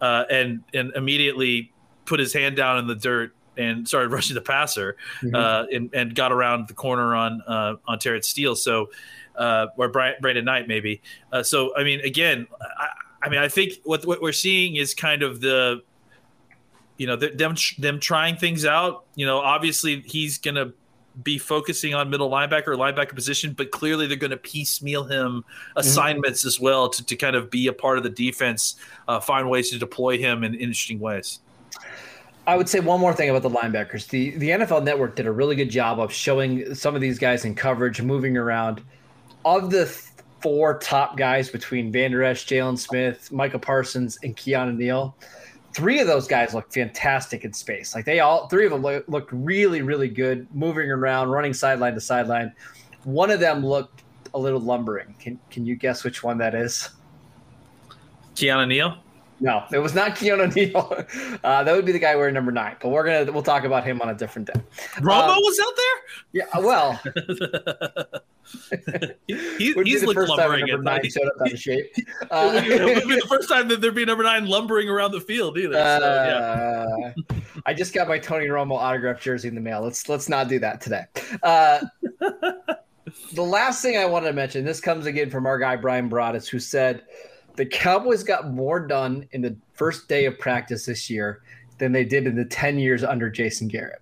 uh, 0.00 0.24
and 0.30 0.62
and 0.74 0.92
immediately 0.94 1.72
put 2.04 2.20
his 2.20 2.32
hand 2.32 2.56
down 2.56 2.78
in 2.78 2.86
the 2.86 2.94
dirt 2.94 3.34
and 3.56 3.86
started 3.86 4.08
rushing 4.12 4.34
the 4.34 4.40
passer, 4.40 4.96
uh, 5.34 5.66
and, 5.72 5.90
and 5.94 6.14
got 6.14 6.32
around 6.32 6.68
the 6.68 6.74
corner 6.74 7.14
on 7.14 7.42
uh, 7.46 7.74
on 7.86 7.98
Terence 7.98 8.28
Steele. 8.28 8.56
So. 8.56 8.90
Uh, 9.36 9.68
or 9.78 9.88
Brian, 9.88 10.16
Brandon 10.20 10.44
Knight, 10.44 10.68
maybe. 10.68 11.00
Uh, 11.32 11.42
so, 11.42 11.74
I 11.74 11.82
mean, 11.82 12.00
again, 12.00 12.46
I, 12.60 12.88
I 13.22 13.28
mean, 13.30 13.38
I 13.38 13.48
think 13.48 13.74
what 13.84 14.04
what 14.04 14.20
we're 14.20 14.32
seeing 14.32 14.76
is 14.76 14.92
kind 14.92 15.22
of 15.22 15.40
the 15.40 15.82
you 16.98 17.06
know 17.06 17.16
them 17.16 17.54
them 17.78 18.00
trying 18.00 18.36
things 18.36 18.66
out. 18.66 19.04
You 19.14 19.24
know, 19.24 19.38
obviously 19.38 20.00
he's 20.00 20.36
going 20.36 20.56
to 20.56 20.74
be 21.22 21.38
focusing 21.38 21.94
on 21.94 22.10
middle 22.10 22.30
linebacker 22.30 22.68
or 22.68 22.76
linebacker 22.76 23.14
position, 23.14 23.52
but 23.52 23.70
clearly 23.70 24.06
they're 24.06 24.16
going 24.16 24.30
to 24.30 24.36
piecemeal 24.36 25.04
him 25.04 25.44
assignments 25.76 26.44
as 26.44 26.60
well 26.60 26.88
to, 26.88 27.04
to 27.04 27.16
kind 27.16 27.36
of 27.36 27.50
be 27.50 27.66
a 27.66 27.72
part 27.72 27.98
of 27.98 28.04
the 28.04 28.10
defense, 28.10 28.76
uh, 29.08 29.20
find 29.20 29.50
ways 29.50 29.70
to 29.70 29.78
deploy 29.78 30.18
him 30.18 30.44
in 30.44 30.54
interesting 30.54 31.00
ways. 31.00 31.40
I 32.46 32.56
would 32.56 32.68
say 32.68 32.80
one 32.80 33.00
more 33.00 33.12
thing 33.12 33.30
about 33.30 33.42
the 33.42 33.50
linebackers. 33.50 34.08
The 34.08 34.30
the 34.38 34.50
NFL 34.50 34.82
Network 34.82 35.14
did 35.14 35.26
a 35.26 35.32
really 35.32 35.56
good 35.56 35.70
job 35.70 36.00
of 36.00 36.12
showing 36.12 36.74
some 36.74 36.94
of 36.94 37.00
these 37.00 37.18
guys 37.18 37.44
in 37.44 37.54
coverage, 37.54 38.00
moving 38.02 38.36
around. 38.36 38.82
Of 39.44 39.70
the 39.70 39.84
th- 39.84 40.06
four 40.40 40.78
top 40.78 41.16
guys 41.16 41.48
between 41.50 41.92
Van 41.92 42.10
Der 42.10 42.22
Esch, 42.22 42.46
Jaylon 42.46 42.78
Smith, 42.78 43.30
Micah 43.30 43.58
Parsons, 43.58 44.18
and 44.22 44.36
Keanu 44.36 44.76
Neal, 44.76 45.14
three 45.72 46.00
of 46.00 46.06
those 46.06 46.26
guys 46.26 46.54
look 46.54 46.72
fantastic 46.72 47.44
in 47.44 47.52
space. 47.52 47.94
Like 47.94 48.04
they 48.04 48.20
all 48.20 48.48
three 48.48 48.64
of 48.64 48.72
them 48.72 48.82
look, 48.82 49.04
looked 49.08 49.32
really, 49.32 49.82
really 49.82 50.08
good, 50.08 50.46
moving 50.54 50.90
around, 50.90 51.28
running 51.28 51.54
sideline 51.54 51.94
to 51.94 52.00
sideline. 52.00 52.52
One 53.04 53.30
of 53.30 53.40
them 53.40 53.64
looked 53.64 54.02
a 54.34 54.38
little 54.38 54.60
lumbering. 54.60 55.14
Can 55.18 55.38
can 55.50 55.66
you 55.66 55.76
guess 55.76 56.04
which 56.04 56.22
one 56.22 56.38
that 56.38 56.54
is? 56.54 56.90
Keanu 58.34 58.68
Neal. 58.68 58.98
No, 59.42 59.64
it 59.72 59.78
was 59.78 59.94
not 59.94 60.16
Keanu 60.16 60.54
Neal. 60.54 61.04
Uh, 61.42 61.64
that 61.64 61.74
would 61.74 61.86
be 61.86 61.92
the 61.92 61.98
guy 61.98 62.14
wearing 62.16 62.34
number 62.34 62.52
nine. 62.52 62.76
But 62.80 62.90
we're 62.90 63.04
gonna 63.04 63.32
we'll 63.32 63.42
talk 63.42 63.64
about 63.64 63.82
him 63.84 64.02
on 64.02 64.10
a 64.10 64.14
different 64.14 64.52
day. 64.52 64.60
Romo 64.96 65.28
Um, 65.30 65.36
was 65.38 65.58
out 65.58 65.72
there. 65.76 65.96
Yeah, 66.32 66.58
well, 66.58 67.00
he, 69.26 69.72
he's 69.84 70.02
time 70.02 70.26
lumbering 70.26 70.66
number 70.66 70.90
at 70.90 71.02
nine 71.02 71.10
showed 71.10 71.26
up 71.26 71.40
out 71.40 71.52
of 71.52 71.58
shape. 71.58 71.86
it 71.96 72.06
Uh, 72.30 72.50
would 72.52 73.08
be 73.08 73.14
the 73.14 73.26
first 73.28 73.48
time 73.48 73.68
that 73.68 73.80
there'd 73.80 73.94
be 73.94 74.04
number 74.04 74.24
nine 74.24 74.46
lumbering 74.46 74.88
around 74.88 75.12
the 75.12 75.20
field 75.20 75.56
either. 75.58 75.74
So, 75.74 75.98
yeah. 76.00 77.14
uh, 77.36 77.40
I 77.66 77.72
just 77.74 77.94
got 77.94 78.08
my 78.08 78.18
Tony 78.18 78.46
Romo 78.46 78.72
autographed 78.72 79.22
jersey 79.22 79.48
in 79.48 79.54
the 79.54 79.60
mail. 79.60 79.80
Let's 79.82 80.08
let's 80.08 80.28
not 80.28 80.48
do 80.48 80.58
that 80.58 80.80
today. 80.80 81.04
Uh, 81.42 81.80
the 83.34 83.42
last 83.42 83.82
thing 83.82 83.96
I 83.96 84.04
wanted 84.04 84.28
to 84.28 84.32
mention, 84.34 84.64
this 84.64 84.80
comes 84.80 85.06
again 85.06 85.30
from 85.30 85.46
our 85.46 85.58
guy 85.58 85.76
Bryan 85.76 86.10
Broaddus, 86.10 86.48
who 86.48 86.58
said 86.58 87.02
the 87.60 87.66
Cowboys 87.66 88.24
got 88.24 88.50
more 88.50 88.80
done 88.80 89.28
in 89.32 89.42
the 89.42 89.54
first 89.74 90.08
day 90.08 90.24
of 90.24 90.38
practice 90.38 90.86
this 90.86 91.10
year 91.10 91.42
than 91.76 91.92
they 91.92 92.06
did 92.06 92.26
in 92.26 92.34
the 92.34 92.44
ten 92.46 92.78
years 92.78 93.04
under 93.04 93.28
Jason 93.28 93.68
Garrett. 93.68 94.00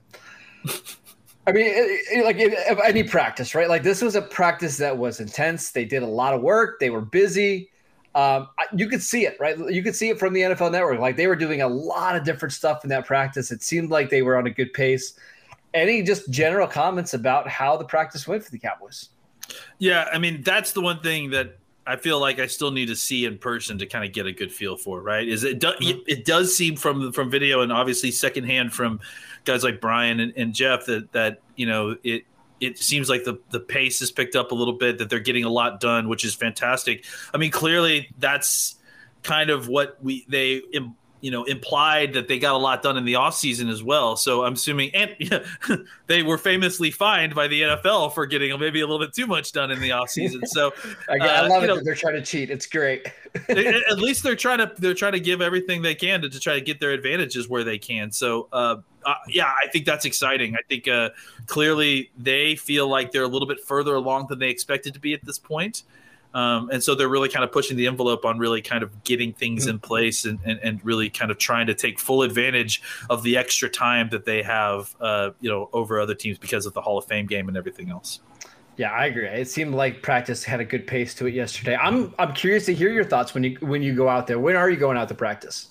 I 1.44 1.50
mean, 1.50 1.66
it, 1.66 2.18
it, 2.18 2.24
like 2.24 2.36
it, 2.38 2.78
any 2.84 3.02
practice, 3.02 3.56
right? 3.56 3.68
Like 3.68 3.82
this 3.82 4.00
was 4.00 4.14
a 4.14 4.22
practice 4.22 4.76
that 4.76 4.96
was 4.96 5.18
intense. 5.18 5.72
They 5.72 5.84
did 5.84 6.04
a 6.04 6.06
lot 6.06 6.34
of 6.34 6.40
work. 6.40 6.78
They 6.78 6.90
were 6.90 7.00
busy. 7.00 7.68
Um, 8.14 8.46
you 8.76 8.88
could 8.88 9.02
see 9.02 9.26
it, 9.26 9.36
right? 9.40 9.58
You 9.58 9.82
could 9.82 9.96
see 9.96 10.08
it 10.08 10.20
from 10.20 10.34
the 10.34 10.42
NFL 10.42 10.70
Network. 10.70 11.00
Like 11.00 11.16
they 11.16 11.26
were 11.26 11.34
doing 11.34 11.60
a 11.60 11.68
lot 11.68 12.14
of 12.14 12.22
different 12.22 12.52
stuff 12.52 12.84
in 12.84 12.90
that 12.90 13.06
practice. 13.06 13.50
It 13.50 13.64
seemed 13.64 13.90
like 13.90 14.08
they 14.08 14.22
were 14.22 14.36
on 14.36 14.46
a 14.46 14.50
good 14.50 14.72
pace. 14.72 15.18
Any 15.74 16.04
just 16.04 16.30
general 16.30 16.68
comments 16.68 17.12
about 17.12 17.48
how 17.48 17.76
the 17.76 17.84
practice 17.84 18.28
went 18.28 18.44
for 18.44 18.52
the 18.52 18.58
Cowboys? 18.60 19.08
Yeah, 19.80 20.06
I 20.12 20.18
mean 20.18 20.42
that's 20.44 20.70
the 20.70 20.80
one 20.80 21.00
thing 21.00 21.30
that 21.30 21.58
I 21.88 21.96
feel 21.96 22.20
like 22.20 22.38
I 22.38 22.46
still 22.46 22.70
need 22.70 22.86
to 22.86 22.96
see 22.96 23.24
in 23.24 23.38
person 23.38 23.78
to 23.78 23.86
kind 23.86 24.04
of 24.04 24.12
get 24.12 24.26
a 24.26 24.32
good 24.32 24.52
feel 24.52 24.76
for. 24.76 25.00
Right? 25.00 25.26
Is 25.26 25.42
it 25.42 25.58
do, 25.58 25.68
mm-hmm. 25.68 26.00
it 26.06 26.24
does 26.24 26.54
seem 26.54 26.76
from 26.76 27.12
from 27.12 27.30
video 27.30 27.62
and 27.62 27.72
obviously 27.72 28.10
secondhand 28.10 28.72
from 28.72 29.00
guys 29.44 29.64
like 29.64 29.80
Bryan 29.80 30.20
and, 30.20 30.32
and 30.36 30.54
Jeff 30.54 30.86
that 30.86 31.10
that 31.12 31.40
you 31.56 31.66
know 31.66 31.96
it 32.04 32.24
it 32.60 32.78
seems 32.78 33.08
like 33.08 33.24
the 33.24 33.38
the 33.50 33.60
pace 33.60 34.00
has 34.00 34.10
picked 34.10 34.36
up 34.36 34.52
a 34.52 34.54
little 34.54 34.74
bit 34.74 34.98
that 34.98 35.10
they're 35.10 35.20
getting 35.20 35.44
a 35.44 35.48
lot 35.48 35.80
done 35.80 36.08
which 36.08 36.24
is 36.24 36.34
fantastic 36.34 37.04
i 37.32 37.38
mean 37.38 37.50
clearly 37.50 38.08
that's 38.18 38.76
kind 39.22 39.50
of 39.50 39.68
what 39.68 39.96
we 40.02 40.24
they 40.28 40.62
you 41.20 41.30
know 41.30 41.44
implied 41.44 42.12
that 42.14 42.28
they 42.28 42.38
got 42.38 42.54
a 42.54 42.58
lot 42.58 42.82
done 42.82 42.96
in 42.96 43.04
the 43.04 43.14
offseason 43.14 43.70
as 43.70 43.82
well. 43.82 44.16
So 44.16 44.44
i'm 44.44 44.54
assuming 44.54 44.94
and 44.94 45.14
yeah, 45.18 45.44
they 46.06 46.22
were 46.22 46.38
famously 46.38 46.90
fined 46.90 47.34
by 47.34 47.48
the 47.48 47.62
nfl 47.62 48.12
for 48.12 48.26
getting 48.26 48.58
maybe 48.58 48.80
a 48.80 48.86
little 48.86 49.04
bit 49.04 49.14
too 49.14 49.26
much 49.26 49.52
done 49.52 49.70
in 49.70 49.80
the 49.80 49.90
offseason. 49.90 50.46
So 50.46 50.72
Again, 51.08 51.28
uh, 51.28 51.32
i 51.32 51.46
love 51.46 51.64
it 51.64 51.68
know, 51.68 51.76
that 51.76 51.84
they're 51.84 51.94
trying 51.94 52.14
to 52.14 52.22
cheat. 52.22 52.50
It's 52.50 52.66
great. 52.66 53.06
At 53.48 53.98
least 53.98 54.22
they're 54.22 54.36
trying 54.36 54.58
to 54.58 54.72
they're 54.78 54.94
trying 54.94 55.12
to 55.12 55.20
give 55.20 55.40
everything 55.40 55.82
they 55.82 55.94
can 55.94 56.22
to, 56.22 56.28
to 56.28 56.40
try 56.40 56.54
to 56.54 56.60
get 56.60 56.80
their 56.80 56.90
advantages 56.90 57.48
where 57.48 57.64
they 57.64 57.78
can. 57.78 58.10
So 58.12 58.48
uh, 58.52 58.76
uh, 59.06 59.14
yeah 59.28 59.52
i 59.62 59.68
think 59.68 59.86
that's 59.86 60.04
exciting. 60.04 60.54
I 60.54 60.62
think 60.68 60.88
uh, 60.88 61.10
clearly 61.46 62.10
they 62.18 62.56
feel 62.56 62.88
like 62.88 63.12
they're 63.12 63.22
a 63.22 63.28
little 63.28 63.48
bit 63.48 63.60
further 63.60 63.94
along 63.94 64.26
than 64.28 64.38
they 64.38 64.50
expected 64.50 64.94
to 64.94 65.00
be 65.00 65.14
at 65.14 65.24
this 65.24 65.38
point 65.38 65.82
um, 66.34 66.70
and 66.70 66.82
so 66.82 66.94
they're 66.94 67.08
really 67.08 67.28
kind 67.28 67.44
of 67.44 67.52
pushing 67.52 67.76
the 67.76 67.86
envelope 67.86 68.24
on 68.24 68.38
really 68.38 68.60
kind 68.60 68.82
of 68.82 69.04
getting 69.04 69.32
things 69.32 69.66
in 69.66 69.78
place 69.78 70.24
and, 70.24 70.38
and, 70.44 70.60
and 70.62 70.84
really 70.84 71.08
kind 71.08 71.30
of 71.30 71.38
trying 71.38 71.66
to 71.66 71.74
take 71.74 71.98
full 71.98 72.22
advantage 72.22 72.82
of 73.08 73.22
the 73.22 73.36
extra 73.36 73.68
time 73.68 74.08
that 74.10 74.24
they 74.24 74.42
have, 74.42 74.94
uh, 75.00 75.30
you 75.40 75.50
know, 75.50 75.70
over 75.72 76.00
other 76.00 76.14
teams 76.14 76.38
because 76.38 76.66
of 76.66 76.74
the 76.74 76.80
Hall 76.80 76.98
of 76.98 77.06
Fame 77.06 77.26
game 77.26 77.48
and 77.48 77.56
everything 77.56 77.90
else. 77.90 78.20
Yeah, 78.76 78.92
I 78.92 79.06
agree. 79.06 79.26
It 79.26 79.48
seemed 79.48 79.74
like 79.74 80.02
practice 80.02 80.44
had 80.44 80.60
a 80.60 80.64
good 80.64 80.86
pace 80.86 81.12
to 81.16 81.26
it 81.26 81.34
yesterday. 81.34 81.76
I'm 81.76 82.14
I'm 82.16 82.32
curious 82.32 82.64
to 82.66 82.74
hear 82.74 82.90
your 82.90 83.02
thoughts 83.02 83.34
when 83.34 83.42
you 83.42 83.56
when 83.60 83.82
you 83.82 83.92
go 83.92 84.08
out 84.08 84.28
there. 84.28 84.38
When 84.38 84.54
are 84.54 84.70
you 84.70 84.76
going 84.76 84.96
out 84.96 85.08
to 85.08 85.16
practice? 85.16 85.68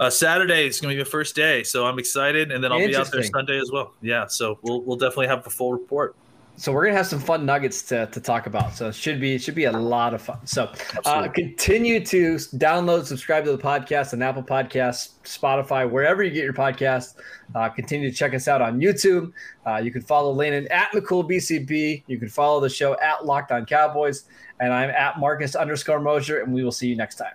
Uh, 0.00 0.10
Saturday 0.10 0.66
is 0.66 0.80
going 0.80 0.90
to 0.90 0.98
be 0.98 1.04
the 1.04 1.08
first 1.08 1.36
day, 1.36 1.62
so 1.62 1.86
I'm 1.86 2.00
excited, 2.00 2.50
and 2.50 2.64
then 2.64 2.72
I'll 2.72 2.78
be 2.78 2.96
out 2.96 3.12
there 3.12 3.22
Sunday 3.22 3.60
as 3.60 3.70
well. 3.70 3.94
Yeah, 4.02 4.26
so 4.26 4.58
we'll 4.62 4.82
we'll 4.82 4.96
definitely 4.96 5.28
have 5.28 5.46
a 5.46 5.50
full 5.50 5.72
report 5.72 6.16
so 6.58 6.72
we're 6.72 6.84
gonna 6.84 6.96
have 6.96 7.06
some 7.06 7.20
fun 7.20 7.46
nuggets 7.46 7.82
to, 7.82 8.06
to 8.06 8.20
talk 8.20 8.46
about. 8.46 8.74
So 8.74 8.88
it 8.88 8.94
should 8.94 9.20
be 9.20 9.34
it 9.34 9.42
should 9.42 9.54
be 9.54 9.64
a 9.64 9.72
lot 9.72 10.12
of 10.12 10.20
fun. 10.20 10.44
So 10.44 10.72
uh, 11.04 11.28
continue 11.28 12.04
to 12.04 12.34
download, 12.34 13.06
subscribe 13.06 13.44
to 13.44 13.52
the 13.52 13.62
podcast 13.62 14.12
on 14.12 14.22
Apple 14.22 14.42
Podcasts, 14.42 15.10
Spotify, 15.24 15.88
wherever 15.88 16.22
you 16.22 16.30
get 16.30 16.42
your 16.42 16.52
podcast. 16.52 17.14
Uh, 17.54 17.68
continue 17.68 18.10
to 18.10 18.16
check 18.16 18.34
us 18.34 18.48
out 18.48 18.60
on 18.60 18.80
YouTube. 18.80 19.32
Uh, 19.66 19.76
you 19.76 19.92
can 19.92 20.02
follow 20.02 20.32
Landon 20.32 20.66
at 20.72 20.90
McCoolBCB. 20.92 22.02
You 22.08 22.18
can 22.18 22.28
follow 22.28 22.60
the 22.60 22.68
show 22.68 22.98
at 23.00 23.24
Locked 23.24 23.52
On 23.52 23.64
Cowboys, 23.64 24.24
and 24.58 24.72
I'm 24.72 24.90
at 24.90 25.20
Marcus 25.20 25.54
underscore 25.54 26.00
Mosher, 26.00 26.40
and 26.40 26.52
we 26.52 26.64
will 26.64 26.72
see 26.72 26.88
you 26.88 26.96
next 26.96 27.16
time. 27.16 27.34